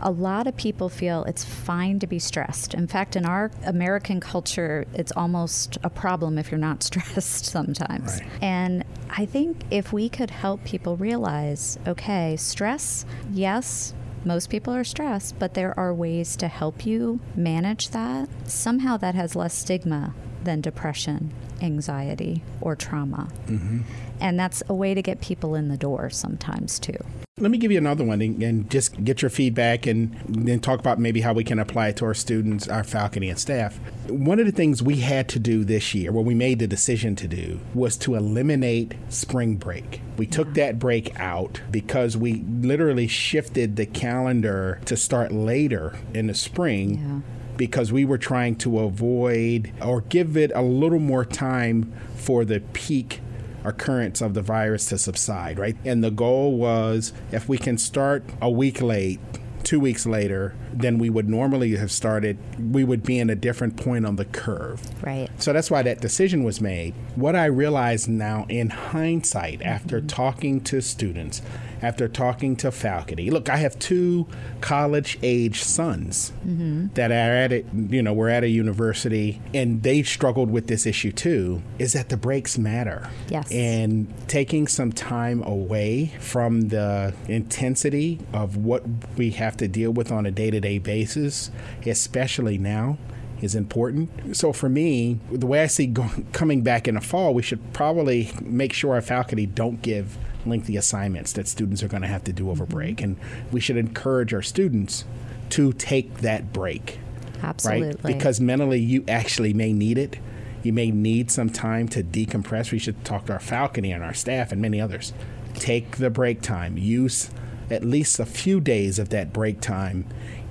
[0.00, 2.74] a lot of people feel it's fine to be stressed.
[2.74, 8.20] In fact, in our American culture, it's almost a problem if you're not stressed sometimes.
[8.20, 8.42] Right.
[8.42, 14.84] And I think if we could help people realize okay, stress, yes, most people are
[14.84, 18.28] stressed, but there are ways to help you manage that.
[18.44, 23.28] Somehow that has less stigma than depression, anxiety, or trauma.
[23.46, 23.80] Mm-hmm.
[24.20, 26.96] And that's a way to get people in the door sometimes, too.
[27.38, 30.98] Let me give you another one and, just get your feedback and then talk about
[30.98, 33.78] maybe how we can apply it to our students, our faculty, and staff.
[34.08, 37.16] One of the things we had to do this year, what we made the decision
[37.16, 40.02] to do, was to eliminate spring break.
[40.18, 40.32] We yeah.
[40.32, 46.34] took that break out because we literally shifted the calendar to start later in the
[46.34, 47.22] spring.
[47.24, 52.42] Yeah because we were trying to avoid or give it a little more time for
[52.42, 53.20] the peak
[53.64, 55.76] occurrence of the virus to subside, right?
[55.84, 59.20] And the goal was if we can start a week late,
[59.62, 62.38] two weeks later than we would normally have started,
[62.72, 64.80] we would be in a different point on the curve.
[65.04, 65.28] Right.
[65.36, 66.94] So that's why that decision was made.
[67.14, 70.06] What I realize now in hindsight, after mm-hmm.
[70.06, 71.42] talking to students,
[71.82, 73.30] after talking to faculty.
[73.30, 74.26] Look, I have two
[74.60, 76.88] college age sons mm-hmm.
[76.94, 80.86] that are at it, you know, we're at a university and they struggled with this
[80.86, 83.08] issue too, is that the breaks matter.
[83.28, 83.50] Yes.
[83.50, 88.84] And taking some time away from the intensity of what
[89.16, 91.50] we have to deal with on a day to day basis,
[91.86, 92.98] especially now,
[93.40, 94.36] is important.
[94.36, 97.72] So for me, the way I see going, coming back in the fall, we should
[97.72, 102.24] probably make sure our faculty don't give lengthy assignments that students are going to have
[102.24, 102.74] to do over mm-hmm.
[102.74, 103.00] break.
[103.00, 103.16] And
[103.50, 105.04] we should encourage our students
[105.50, 106.98] to take that break.
[107.42, 107.88] Absolutely.
[107.88, 108.02] Right?
[108.02, 110.18] Because mentally, you actually may need it.
[110.62, 112.70] You may need some time to decompress.
[112.70, 115.12] We should talk to our faculty and our staff and many others.
[115.54, 116.76] Take the break time.
[116.76, 117.30] Use
[117.70, 120.04] at least a few days of that break time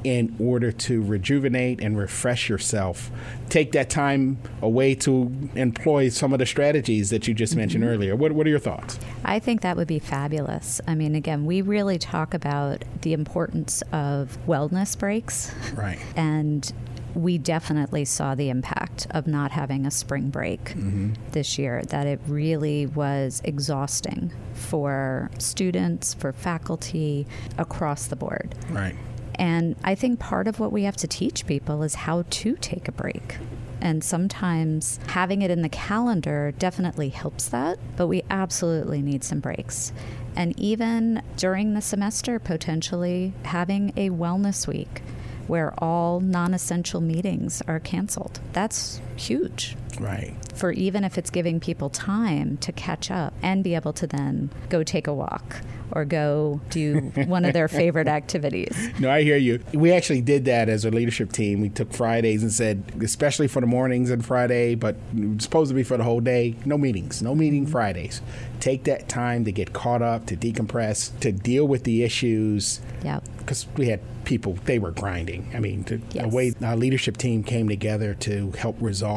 [0.03, 3.11] in order to rejuvenate and refresh yourself.
[3.49, 7.59] Take that time away to employ some of the strategies that you just mm-hmm.
[7.59, 8.15] mentioned earlier.
[8.15, 8.99] What, what are your thoughts?
[9.25, 10.79] I think that would be fabulous.
[10.87, 15.53] I mean, again, we really talk about the importance of wellness breaks.
[15.73, 15.99] Right.
[16.15, 16.71] And
[17.15, 21.13] we definitely saw the impact of not having a spring break mm-hmm.
[21.31, 27.25] this year, that it really was exhausting for students, for faculty
[27.57, 28.53] across the board.
[28.69, 28.95] Right.
[29.39, 32.87] And I think part of what we have to teach people is how to take
[32.89, 33.37] a break.
[33.81, 39.39] And sometimes having it in the calendar definitely helps that, but we absolutely need some
[39.39, 39.93] breaks.
[40.35, 45.01] And even during the semester, potentially having a wellness week
[45.47, 48.39] where all non essential meetings are canceled.
[48.51, 49.75] That's huge.
[49.99, 50.35] Right.
[50.55, 54.49] For even if it's giving people time to catch up and be able to then
[54.69, 55.61] go take a walk
[55.91, 58.91] or go do one of their favorite activities.
[58.99, 59.63] No, I hear you.
[59.73, 61.61] We actually did that as a leadership team.
[61.61, 64.95] We took Fridays and said, especially for the mornings and Friday, but
[65.39, 67.71] supposed to be for the whole day, no meetings, no meeting mm-hmm.
[67.71, 68.21] Fridays.
[68.59, 72.81] Take that time to get caught up, to decompress, to deal with the issues.
[73.03, 73.21] Yeah.
[73.37, 75.49] Because we had people, they were grinding.
[75.55, 76.23] I mean, to, yes.
[76.23, 79.08] the way our leadership team came together to help resolve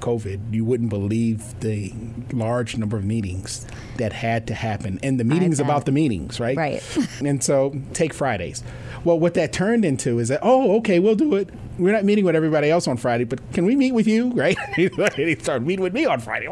[0.00, 1.92] COVID, you wouldn't believe the
[2.32, 3.66] large number of meetings
[3.98, 4.98] that had to happen.
[5.02, 6.56] And the meetings about the meetings, right?
[6.56, 6.98] Right.
[7.24, 8.64] and so take Fridays.
[9.04, 11.48] Well, what that turned into is that, oh, okay, we'll do it.
[11.78, 14.58] We're not meeting with everybody else on Friday, but can we meet with you, right?
[14.76, 14.88] he
[15.36, 16.46] started meeting with me on Friday.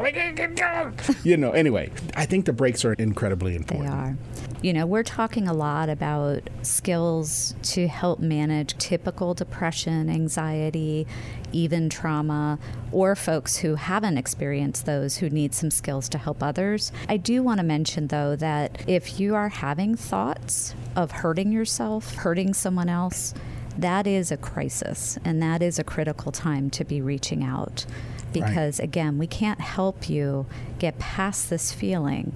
[1.24, 3.91] you know, anyway, I think the breaks are incredibly important.
[3.91, 4.16] They are.
[4.62, 11.07] You know, we're talking a lot about skills to help manage typical depression, anxiety,
[11.53, 12.59] even trauma,
[12.93, 16.93] or folks who haven't experienced those who need some skills to help others.
[17.09, 22.14] I do want to mention, though, that if you are having thoughts of hurting yourself,
[22.14, 23.34] hurting someone else,
[23.78, 27.86] that is a crisis and that is a critical time to be reaching out
[28.32, 28.84] because right.
[28.84, 30.47] again we can't help you
[30.78, 32.32] get past this feeling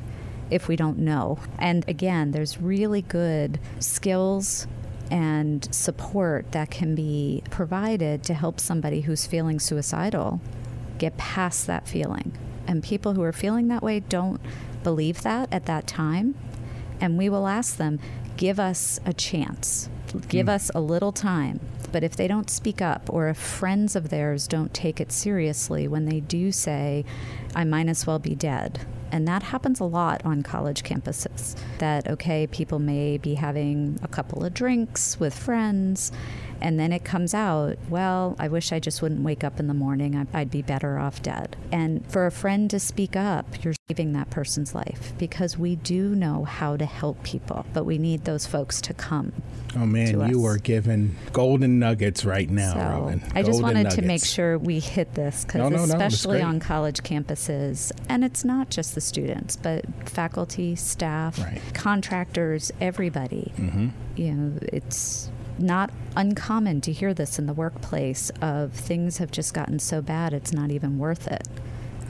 [0.50, 4.66] if we don't know and again there's really good skills
[5.14, 10.40] and support that can be provided to help somebody who's feeling suicidal
[10.98, 12.36] get past that feeling
[12.66, 14.40] and people who are feeling that way don't
[14.82, 16.34] believe that at that time
[17.00, 18.00] and we will ask them
[18.36, 19.88] give us a chance
[20.28, 20.50] give mm.
[20.50, 21.60] us a little time.
[21.92, 25.86] But if they don't speak up, or if friends of theirs don't take it seriously
[25.86, 27.04] when they do say,
[27.54, 28.80] I might as well be dead,
[29.14, 31.56] and that happens a lot on college campuses.
[31.78, 36.10] That, okay, people may be having a couple of drinks with friends,
[36.60, 39.74] and then it comes out, well, I wish I just wouldn't wake up in the
[39.74, 40.26] morning.
[40.32, 41.56] I'd be better off dead.
[41.72, 46.14] And for a friend to speak up, you're saving that person's life because we do
[46.14, 49.32] know how to help people, but we need those folks to come.
[49.76, 53.22] Oh man, you are giving golden nuggets right now, so Robyn.
[53.34, 53.96] I just wanted nuggets.
[53.96, 58.24] to make sure we hit this because, no, no, especially no, on college campuses, and
[58.24, 61.60] it's not just the students, but faculty, staff, right.
[61.74, 63.52] contractors, everybody.
[63.56, 63.88] Mm-hmm.
[64.16, 69.54] You know, it's not uncommon to hear this in the workplace of things have just
[69.54, 71.46] gotten so bad it's not even worth it.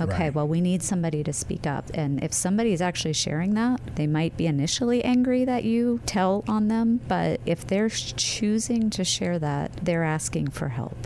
[0.01, 0.35] Okay, right.
[0.35, 1.89] well, we need somebody to speak up.
[1.95, 6.45] And if somebody is actually sharing that, they might be initially angry that you tell
[6.49, 10.97] on them, but if they're choosing to share that, they're asking for help.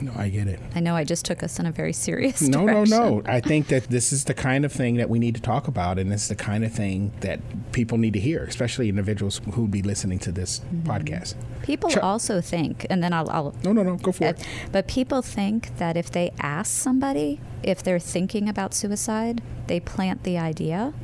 [0.00, 0.60] No, I get it.
[0.74, 2.96] I know I just took us in a very serious No, direction.
[2.96, 3.22] no, no.
[3.26, 5.98] I think that this is the kind of thing that we need to talk about,
[5.98, 7.40] and it's the kind of thing that
[7.72, 10.90] people need to hear, especially individuals who would be listening to this mm-hmm.
[10.90, 11.34] podcast.
[11.62, 13.54] People Ch- also think, and then I'll, I'll.
[13.64, 13.96] No, no, no.
[13.96, 14.46] Go for uh, it.
[14.72, 20.22] But people think that if they ask somebody if they're thinking about suicide, they plant
[20.22, 20.94] the idea.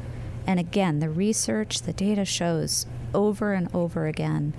[0.46, 4.54] And again, the research, the data shows over and over again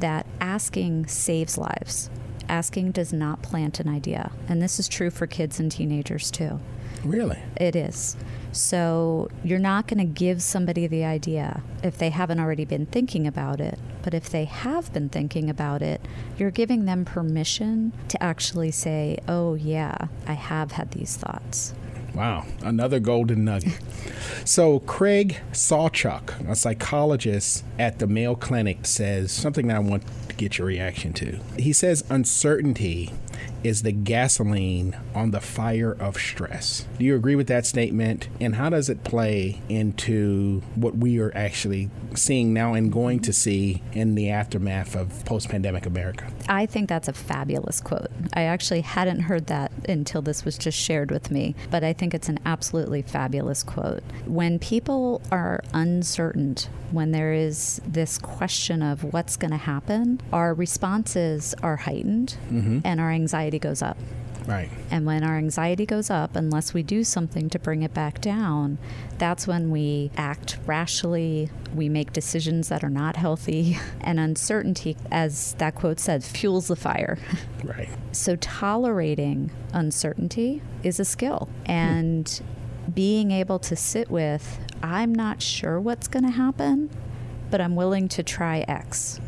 [0.00, 2.10] that asking saves lives
[2.48, 4.30] asking does not plant an idea.
[4.48, 6.60] And this is true for kids and teenagers too.
[7.04, 7.38] Really?
[7.56, 8.16] It is.
[8.52, 13.26] So you're not going to give somebody the idea if they haven't already been thinking
[13.26, 13.78] about it.
[14.02, 16.00] But if they have been thinking about it,
[16.38, 21.74] you're giving them permission to actually say, oh, yeah, I have had these thoughts.
[22.16, 23.78] Wow, another golden nugget.
[24.46, 30.34] so, Craig Sawchuk, a psychologist at the Mayo Clinic, says something that I want to
[30.34, 31.38] get your reaction to.
[31.58, 33.12] He says uncertainty
[33.62, 36.86] is the gasoline on the fire of stress.
[36.98, 38.28] Do you agree with that statement?
[38.40, 43.32] And how does it play into what we are actually seeing now and going to
[43.32, 46.30] see in the aftermath of post pandemic America?
[46.48, 48.10] I think that's a fabulous quote.
[48.34, 52.14] I actually hadn't heard that until this was just shared with me, but I think
[52.14, 54.02] it's an absolutely fabulous quote.
[54.26, 56.56] When people are uncertain,
[56.92, 62.80] when there is this question of what's going to happen, our responses are heightened mm-hmm.
[62.84, 63.25] and our anxiety
[63.58, 63.96] goes up.
[64.46, 64.70] Right.
[64.90, 68.78] And when our anxiety goes up, unless we do something to bring it back down,
[69.18, 71.50] that's when we act rashly.
[71.74, 73.78] We make decisions that are not healthy.
[74.00, 77.18] And uncertainty, as that quote said, fuels the fire.
[77.64, 77.88] Right.
[78.12, 81.48] So tolerating uncertainty is a skill.
[81.64, 82.92] And hmm.
[82.92, 86.90] being able to sit with, I'm not sure what's going to happen,
[87.50, 89.20] but I'm willing to try X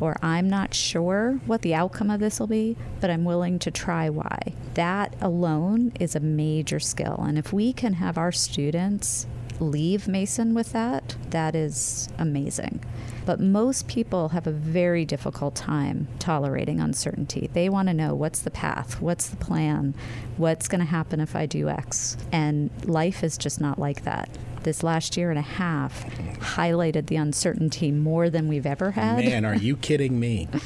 [0.00, 3.70] or I'm not sure what the outcome of this will be, but I'm willing to
[3.70, 4.54] try why.
[4.74, 7.24] That alone is a major skill.
[7.26, 9.26] And if we can have our students
[9.60, 12.84] leave Mason with that, that is amazing.
[13.24, 17.48] But most people have a very difficult time tolerating uncertainty.
[17.52, 19.94] They want to know what's the path, what's the plan,
[20.36, 22.16] what's going to happen if I do X.
[22.32, 24.28] And life is just not like that
[24.64, 26.04] this last year and a half
[26.40, 29.24] highlighted the uncertainty more than we've ever had.
[29.24, 30.48] Man, are you kidding me?
[30.52, 30.58] Uh,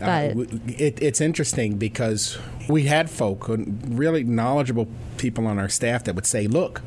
[0.00, 2.38] but, uh, it, it's interesting because
[2.68, 6.82] we had folk, uh, really knowledgeable people on our staff that would say, look,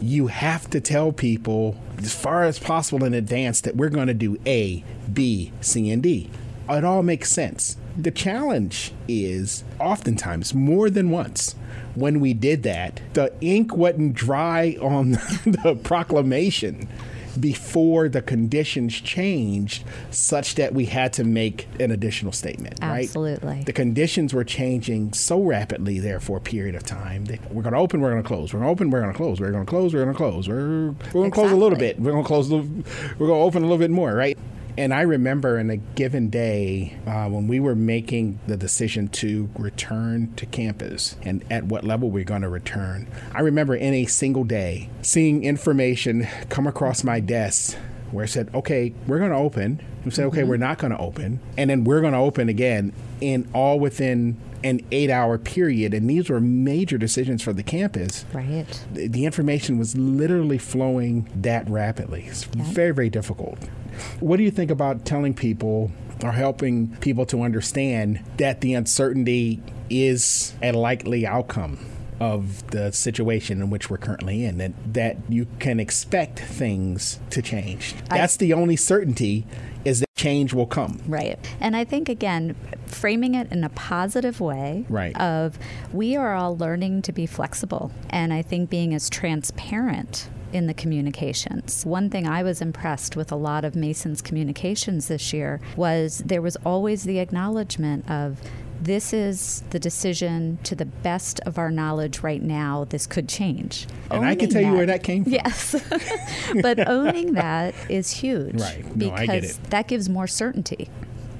[0.00, 4.14] you have to tell people as far as possible in advance that we're going to
[4.14, 6.30] do A, B, C, and D.
[6.68, 7.76] It all makes sense.
[7.96, 11.54] The challenge is oftentimes more than once
[11.94, 15.12] when we did that, the ink wasn't dry on
[15.44, 16.88] the proclamation
[17.38, 23.04] before the conditions changed such that we had to make an additional statement right?
[23.04, 23.62] Absolutely.
[23.64, 27.78] The conditions were changing so rapidly there for a period of time we're going to
[27.78, 29.64] open we're going to close we're going to open we're going to close we're going
[29.64, 31.30] to close we're going to close we're, we're going to exactly.
[31.30, 32.84] close a little bit we're going to close we're going
[33.18, 34.36] to open a little bit more right
[34.76, 39.50] and I remember in a given day uh, when we were making the decision to
[39.58, 43.06] return to campus and at what level we're going to return.
[43.34, 47.76] I remember in a single day seeing information come across my desk
[48.10, 49.80] where it said, okay, we're going to open.
[50.04, 50.50] We said, okay, mm-hmm.
[50.50, 51.40] we're not going to open.
[51.56, 52.92] And then we're going to open again,
[53.22, 55.94] in all within an eight hour period.
[55.94, 58.24] And these were major decisions for the campus.
[58.32, 58.66] Right.
[58.92, 62.24] The, the information was literally flowing that rapidly.
[62.26, 62.64] It's yeah.
[62.64, 63.58] very, very difficult.
[64.20, 65.92] What do you think about telling people
[66.22, 71.78] or helping people to understand that the uncertainty is a likely outcome?
[72.22, 77.42] Of the situation in which we're currently in that that you can expect things to
[77.42, 77.96] change.
[78.08, 79.44] That's I, the only certainty
[79.84, 81.00] is that change will come.
[81.08, 81.36] Right.
[81.58, 82.54] And I think again
[82.86, 85.20] framing it in a positive way right.
[85.20, 85.58] of
[85.92, 90.74] we are all learning to be flexible and I think being as transparent in the
[90.74, 91.84] communications.
[91.84, 96.42] One thing I was impressed with a lot of Mason's communications this year was there
[96.42, 98.40] was always the acknowledgement of
[98.82, 102.84] this is the decision to the best of our knowledge right now.
[102.84, 103.86] This could change.
[104.10, 105.32] And owning I can tell that, you where that came from.
[105.32, 105.76] Yes.
[106.62, 108.60] but owning that is huge.
[108.60, 108.84] Right.
[108.96, 110.88] No, because that gives more certainty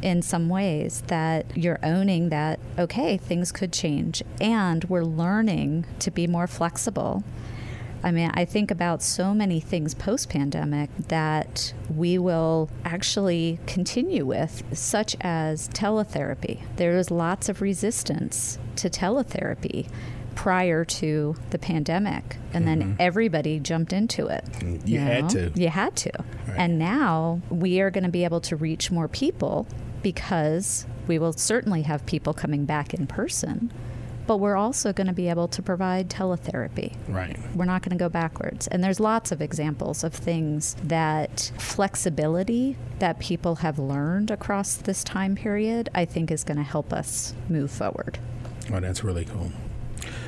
[0.02, 4.22] in some ways that you're owning that, okay, things could change.
[4.40, 7.24] And we're learning to be more flexible
[8.02, 14.26] I mean, I think about so many things post pandemic that we will actually continue
[14.26, 16.62] with, such as teletherapy.
[16.76, 19.88] There is lots of resistance to teletherapy
[20.34, 22.80] prior to the pandemic and mm-hmm.
[22.80, 25.04] then everybody jumped into it you, you know?
[25.04, 26.10] had to you had to
[26.48, 26.56] right.
[26.56, 29.66] and now we are going to be able to reach more people
[30.02, 33.70] because we will certainly have people coming back in person
[34.26, 36.96] but we're also going to be able to provide teletherapy.
[37.08, 37.36] Right.
[37.54, 38.66] We're not going to go backwards.
[38.68, 45.02] And there's lots of examples of things that flexibility that people have learned across this
[45.04, 48.18] time period, I think is going to help us move forward.
[48.72, 49.50] Oh, that's really cool.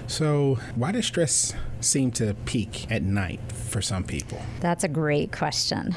[0.07, 4.40] So, why does stress seem to peak at night for some people?
[4.61, 5.94] That's a great question.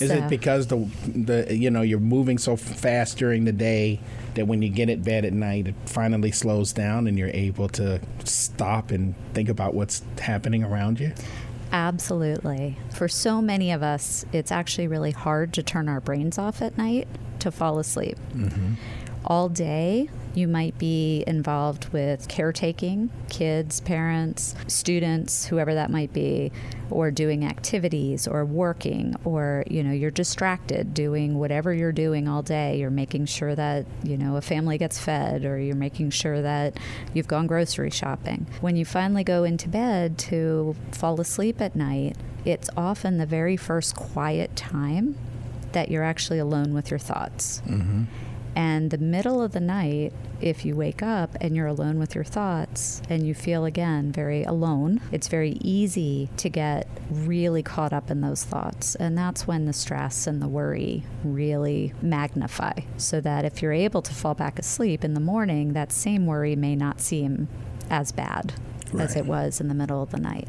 [0.00, 0.14] Is so.
[0.14, 4.00] it because the the you know you're moving so fast during the day
[4.34, 7.68] that when you get in bed at night, it finally slows down and you're able
[7.70, 11.12] to stop and think about what's happening around you?
[11.72, 12.76] Absolutely.
[12.94, 16.78] For so many of us, it's actually really hard to turn our brains off at
[16.78, 17.08] night
[17.40, 18.16] to fall asleep.
[18.34, 18.74] Mm-hmm.
[19.24, 26.52] All day, You might be involved with caretaking, kids, parents, students, whoever that might be,
[26.90, 32.42] or doing activities or working or you know you're distracted doing whatever you're doing all
[32.42, 32.78] day.
[32.78, 36.78] You're making sure that you know a family gets fed or you're making sure that
[37.12, 38.46] you've gone grocery shopping.
[38.60, 42.16] When you finally go into bed to fall asleep at night
[42.46, 45.16] it's often the very first quiet time
[45.72, 47.60] that you're actually alone with your thoughts.
[47.66, 48.04] Mm-hmm.
[48.56, 52.24] And the middle of the night, if you wake up and you're alone with your
[52.24, 58.10] thoughts and you feel again very alone, it's very easy to get really caught up
[58.10, 58.94] in those thoughts.
[58.94, 62.80] And that's when the stress and the worry really magnify.
[62.96, 66.56] So that if you're able to fall back asleep in the morning, that same worry
[66.56, 67.48] may not seem
[67.90, 68.54] as bad
[68.90, 69.04] right.
[69.04, 70.48] as it was in the middle of the night.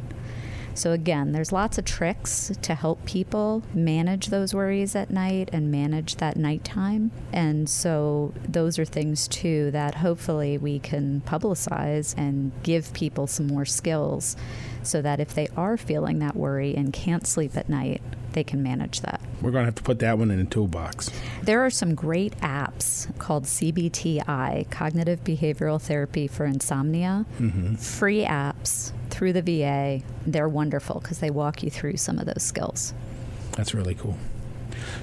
[0.77, 5.71] So, again, there's lots of tricks to help people manage those worries at night and
[5.71, 7.09] manage that nighttime.
[7.33, 13.47] And so, those are things too that hopefully we can publicize and give people some
[13.47, 14.35] more skills
[14.83, 18.03] so that if they are feeling that worry and can't sleep at night,
[18.33, 19.19] they can manage that.
[19.41, 21.09] We're going to have to put that one in the toolbox.
[21.41, 27.25] There are some great apps called CBTI, Cognitive Behavioral Therapy for Insomnia.
[27.39, 27.75] Mm-hmm.
[27.75, 30.03] Free apps through the VA.
[30.27, 32.93] They're wonderful because they walk you through some of those skills.
[33.53, 34.15] That's really cool.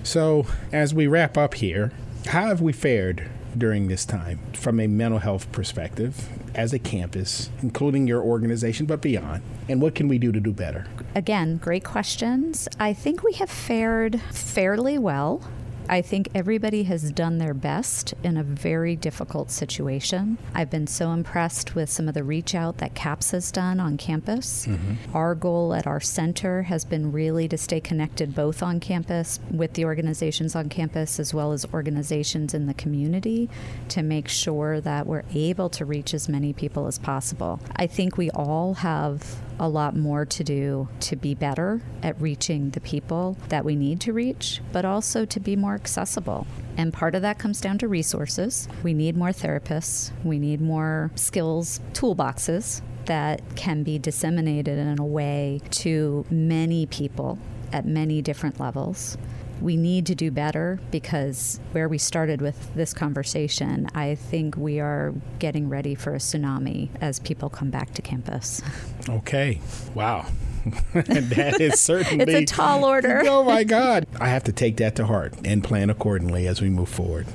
[0.04, 1.90] So, as we wrap up here,
[2.26, 7.50] how have we fared during this time from a mental health perspective as a campus,
[7.60, 9.42] including your organization, but beyond?
[9.68, 10.86] And what can we do to do better?
[11.16, 12.68] Again, great questions.
[12.78, 15.42] I think we have fared fairly well.
[15.88, 20.38] I think everybody has done their best in a very difficult situation.
[20.54, 23.98] I've been so impressed with some of the reach out that CAPS has done on
[23.98, 24.66] campus.
[24.66, 25.16] Mm-hmm.
[25.16, 29.74] Our goal at our center has been really to stay connected both on campus with
[29.74, 33.50] the organizations on campus as well as organizations in the community
[33.90, 37.60] to make sure that we're able to reach as many people as possible.
[37.76, 42.70] I think we all have a lot more to do to be better at reaching
[42.70, 46.46] the people that we need to reach, but also to be more accessible.
[46.76, 48.68] And part of that comes down to resources.
[48.82, 55.04] We need more therapists, we need more skills toolboxes that can be disseminated in a
[55.04, 57.38] way to many people
[57.72, 59.18] at many different levels
[59.60, 64.80] we need to do better because where we started with this conversation, I think we
[64.80, 68.62] are getting ready for a tsunami as people come back to campus.
[69.06, 69.60] Okay.
[69.92, 70.24] Wow.
[70.94, 73.22] that is certainly it's a tall order.
[73.26, 74.06] oh my God.
[74.18, 77.26] I have to take that to heart and plan accordingly as we move forward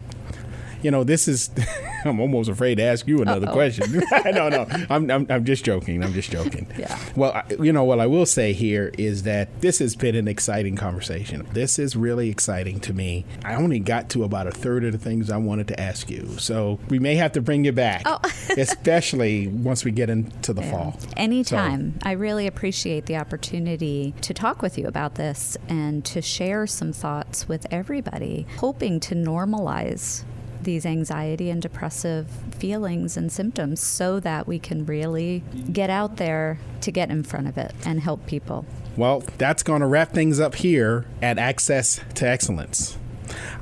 [0.82, 1.50] you know, this is.
[2.06, 3.54] I'm almost afraid to ask you another Uh-oh.
[3.54, 3.92] question.
[4.26, 6.02] no, no, I'm, I'm, I'm just joking.
[6.02, 6.68] I'm just joking.
[6.78, 6.98] Yeah.
[7.16, 10.28] Well, I, you know, what I will say here is that this has been an
[10.28, 11.46] exciting conversation.
[11.52, 13.26] This is really exciting to me.
[13.44, 16.38] I only got to about a third of the things I wanted to ask you,
[16.38, 18.20] so we may have to bring you back, oh.
[18.58, 20.72] especially once we get into the yeah.
[20.72, 21.00] fall.
[21.18, 21.96] Anytime.
[21.96, 22.10] So.
[22.10, 26.94] I really appreciate the opportunity to talk with you about this and to share some
[26.94, 30.24] thoughts with everybody, hoping to normalize
[30.70, 35.44] these anxiety and depressive feelings and symptoms so that we can really
[35.74, 38.68] get out there to get in front of it and help people.
[38.96, 43.00] Well, that's going to wrap things up here at Access to Excellence.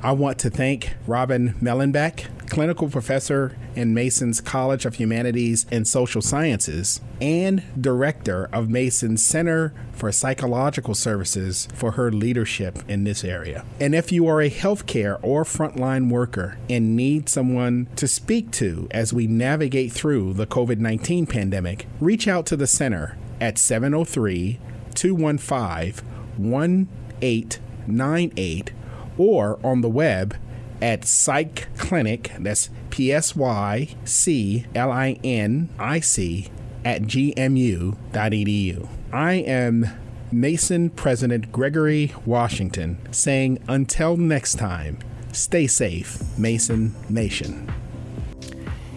[0.02, 6.20] I want to thank Robyn Mehlenbeck, clinical professor in Mason's College of Humanities and Social
[6.20, 13.64] Sciences, and director of Mason's Center for Psychological Services for her leadership in this area.
[13.80, 18.88] And if you are a healthcare or frontline worker and need someone to speak to
[18.90, 24.58] as we navigate through the COVID 19 pandemic, reach out to the center at 703
[24.94, 26.04] 215
[26.36, 28.72] 1898
[29.16, 30.36] or on the web
[30.80, 36.48] at Psych Clinic, that's P S Y C L I N I C,
[36.84, 38.88] at gmu.edu.
[39.12, 39.86] I am
[40.30, 44.98] Mason President Gregory Washington saying until next time,
[45.32, 47.72] stay safe, Mason Nation.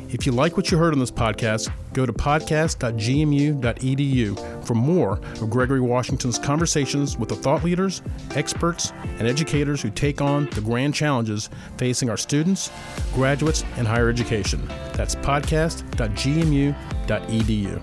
[0.09, 5.49] If you like what you heard on this podcast, go to podcast.gmu.edu for more of
[5.49, 8.01] Gregory Washington's conversations with the thought leaders,
[8.35, 12.69] experts, and educators who take on the grand challenges facing our students,
[13.13, 14.67] graduates, and higher education.
[14.91, 17.81] That's podcast.gmu.edu.